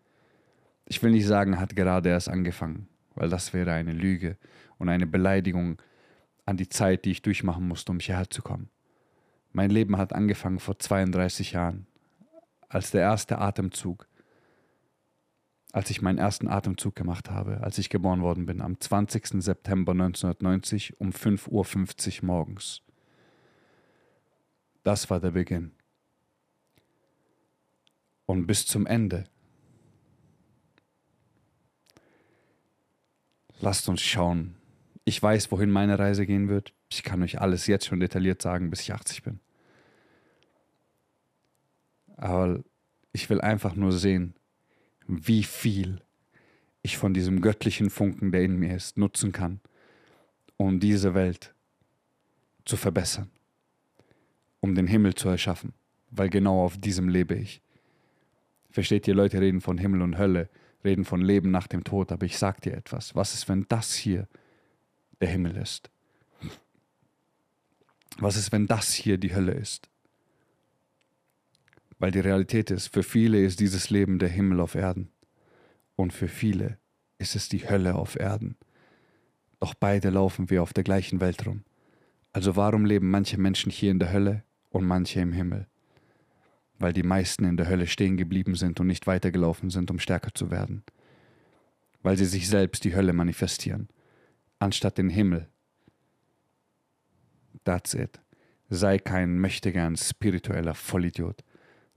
ich 0.87 1.03
will 1.03 1.11
nicht 1.11 1.27
sagen, 1.27 1.61
hat 1.61 1.77
gerade 1.77 2.09
erst 2.09 2.31
angefangen, 2.31 2.89
weil 3.15 3.29
das 3.29 3.53
wäre 3.53 3.73
eine 3.73 3.93
Lüge 3.93 4.39
und 4.79 4.89
eine 4.89 5.07
Beleidigung 5.07 5.81
an 6.49 6.57
die 6.57 6.71
Zeit, 6.71 7.05
die 7.05 7.11
ich 7.11 7.21
durchmachen 7.21 7.69
musste, 7.69 7.93
um 7.93 8.01
hierher 8.01 8.31
zu 8.31 8.41
kommen. 8.41 8.71
Mein 9.53 9.69
Leben 9.69 9.99
hat 9.99 10.15
angefangen 10.15 10.61
vor 10.61 10.79
32 10.79 11.53
Jahren, 11.53 11.87
als 12.71 12.91
der 12.91 13.03
erste 13.03 13.39
Atemzug, 13.39 14.09
als 15.73 15.91
ich 15.91 16.01
meinen 16.01 16.17
ersten 16.17 16.49
Atemzug 16.49 16.97
gemacht 16.97 17.29
habe, 17.29 17.61
als 17.63 17.77
ich 17.77 17.91
geboren 17.91 18.23
worden 18.23 18.47
bin, 18.47 18.63
am 18.63 18.81
20. 18.81 19.43
September 19.43 19.93
1990 19.93 20.99
um 20.99 21.11
5.50 21.11 22.23
Uhr 22.23 22.27
morgens. 22.27 22.81
Das 24.85 25.11
war 25.11 25.21
der 25.21 25.33
Beginn. 25.33 25.73
Und 28.25 28.47
bis 28.47 28.67
zum 28.67 28.87
Ende. 28.87 29.25
Lasst 33.61 33.87
uns 33.91 34.01
schauen. 34.01 34.58
Ich 35.09 35.23
weiß, 35.23 35.51
wohin 35.51 35.71
meine 35.71 35.99
Reise 35.99 36.27
gehen 36.27 36.51
wird. 36.51 36.75
Ich 36.91 37.03
kann 37.03 37.23
euch 37.23 37.41
alles 37.41 37.67
jetzt 37.67 37.87
schon 37.87 37.99
detailliert 37.99 38.43
sagen, 38.43 38.69
bis 38.69 38.83
ich 38.83 38.93
80 38.93 39.23
bin. 39.23 39.41
Aber 42.19 42.63
ich 43.13 43.31
will 43.31 43.41
einfach 43.41 43.75
nur 43.75 43.93
sehen, 43.93 44.35
wie 45.07 45.45
viel 45.45 46.03
ich 46.83 46.99
von 46.99 47.15
diesem 47.15 47.41
göttlichen 47.41 47.89
Funken, 47.89 48.33
der 48.33 48.43
in 48.43 48.57
mir 48.57 48.77
ist, 48.77 48.99
nutzen 48.99 49.33
kann, 49.33 49.61
um 50.59 50.79
diese 50.79 51.15
Welt 51.15 51.55
zu 52.67 52.77
verbessern, 52.77 53.31
um 54.61 54.75
den 54.75 54.87
Himmel 54.87 55.15
zu 55.15 55.31
erschaffen, 55.31 55.73
weil 56.11 56.29
genau 56.29 56.63
auf 56.63 56.77
diesem 56.77 57.09
lebe 57.09 57.35
ich. 57.35 57.63
Versteht 58.69 59.09
ihr, 59.09 59.15
Leute 59.15 59.41
reden 59.41 59.63
von 59.63 59.79
Himmel 59.79 60.03
und 60.03 60.19
Hölle, 60.19 60.51
reden 60.85 61.07
von 61.07 61.23
Leben 61.23 61.51
nach 61.51 61.67
dem 61.67 61.83
Tod, 61.83 62.13
aber 62.13 62.27
ich 62.27 62.37
sag 62.37 62.61
dir 62.61 62.75
etwas. 62.75 63.15
Was 63.15 63.33
ist, 63.33 63.49
wenn 63.49 63.65
das 63.71 63.95
hier 63.95 64.29
der 65.21 65.29
Himmel 65.29 65.57
ist? 65.57 65.91
Was 68.19 68.37
ist, 68.37 68.51
wenn 68.51 68.67
das 68.67 68.93
hier 68.93 69.17
die 69.19 69.35
Hölle 69.35 69.53
ist? 69.53 69.89
Weil 71.99 72.11
die 72.11 72.21
Realität 72.21 72.71
ist, 72.71 72.89
für 72.89 73.03
viele 73.03 73.43
ist 73.43 73.61
dieses 73.61 73.91
Leben 73.91 74.19
der 74.19 74.29
Himmel 74.29 74.61
auf 74.61 74.75
Erden. 74.75 75.11
Und 75.97 76.13
für 76.13 76.29
viele 76.29 76.79
ist 77.19 77.37
es 77.37 77.49
die 77.49 77.69
Hölle 77.69 77.95
auf 77.95 78.19
Erden. 78.19 78.57
Doch 79.61 79.75
beide 79.75 80.11
laufen 80.11 80.51
wir 80.51 80.63
auf 80.63 80.73
der 80.73 80.85
gleichen 80.85 81.21
Welt 81.21 81.47
rum. 81.47 81.65
Also 82.33 82.55
warum 82.57 82.85
leben 82.85 83.11
manche 83.11 83.39
Menschen 83.39 83.71
hier 83.71 83.91
in 83.91 83.99
der 83.99 84.13
Hölle 84.13 84.45
und 84.71 84.87
manche 84.87 85.21
im 85.21 85.33
Himmel? 85.33 85.67
Weil 86.79 86.93
die 86.93 87.03
meisten 87.03 87.45
in 87.45 87.57
der 87.57 87.69
Hölle 87.69 87.89
stehen 87.89 88.17
geblieben 88.17 88.55
sind 88.55 88.79
und 88.79 88.87
nicht 88.87 89.09
weitergelaufen 89.09 89.71
sind, 89.71 89.91
um 89.91 89.99
stärker 89.99 90.33
zu 90.33 90.51
werden. 90.51 90.85
Weil 92.03 92.17
sie 92.17 92.27
sich 92.27 92.49
selbst 92.49 92.85
die 92.85 92.95
Hölle 92.95 93.13
manifestieren, 93.13 93.89
anstatt 94.59 94.99
den 94.99 95.11
Himmel. 95.11 95.49
That's 97.65 97.95
it. 97.95 98.21
Sei 98.71 98.99
kein 98.99 99.39
möchtegern 99.39 99.97
spiritueller 99.97 100.75
Vollidiot 100.75 101.43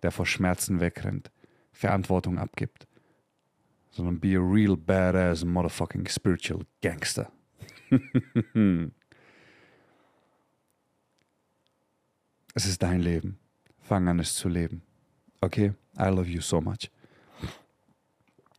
der 0.01 0.11
vor 0.11 0.25
Schmerzen 0.25 0.79
wegrennt, 0.79 1.31
Verantwortung 1.71 2.37
abgibt, 2.37 2.87
sondern 3.91 4.19
be 4.19 4.37
a 4.37 4.41
real 4.41 4.75
badass 4.75 5.45
motherfucking 5.45 6.07
spiritual 6.07 6.65
gangster. 6.81 7.31
es 12.53 12.65
ist 12.65 12.81
dein 12.81 13.01
Leben. 13.01 13.37
Fang 13.79 14.07
an 14.07 14.19
es 14.19 14.35
zu 14.35 14.47
leben. 14.47 14.81
Okay? 15.41 15.73
I 15.97 16.05
love 16.05 16.29
you 16.29 16.41
so 16.41 16.61
much. 16.61 16.89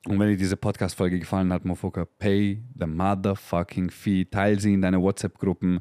Und 0.07 0.19
wenn 0.19 0.29
dir 0.29 0.37
diese 0.37 0.57
Podcast-Folge 0.57 1.21
gefallen 1.21 1.53
hat, 1.53 1.65
Mofoka, 1.65 2.05
pay 2.05 2.63
the 2.79 2.87
motherfucking 2.87 3.91
fee. 3.91 4.25
Teil 4.25 4.59
sie 4.59 4.75
in 4.75 4.83
deine 4.83 5.01
WhatsApp-Gruppen 5.01 5.81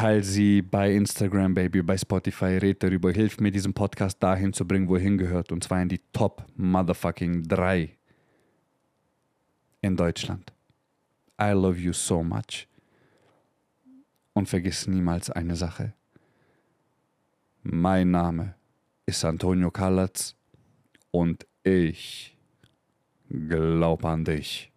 teile 0.00 0.22
sie 0.22 0.62
bei 0.62 0.94
Instagram, 0.94 1.52
Baby, 1.54 1.82
bei 1.82 1.98
Spotify, 1.98 2.56
red 2.56 2.82
darüber, 2.82 3.12
hilf 3.12 3.38
mir, 3.38 3.50
diesen 3.50 3.74
Podcast 3.74 4.22
dahin 4.22 4.54
zu 4.54 4.66
bringen, 4.66 4.88
wo 4.88 4.96
er 4.96 5.02
hingehört. 5.02 5.52
Und 5.52 5.62
zwar 5.62 5.82
in 5.82 5.90
die 5.90 6.00
Top 6.12 6.46
Motherfucking 6.56 7.46
3 7.46 7.90
in 9.82 9.96
Deutschland. 9.96 10.52
I 11.40 11.50
love 11.50 11.78
you 11.78 11.92
so 11.92 12.22
much. 12.22 12.66
Und 14.32 14.48
vergiss 14.48 14.86
niemals 14.86 15.28
eine 15.28 15.54
Sache. 15.54 15.92
Mein 17.62 18.10
Name 18.10 18.54
ist 19.04 19.22
Antonio 19.22 19.70
Kalatz 19.70 20.34
und 21.10 21.46
ich 21.62 22.38
glaube 23.30 24.08
an 24.08 24.24
dich. 24.24 24.69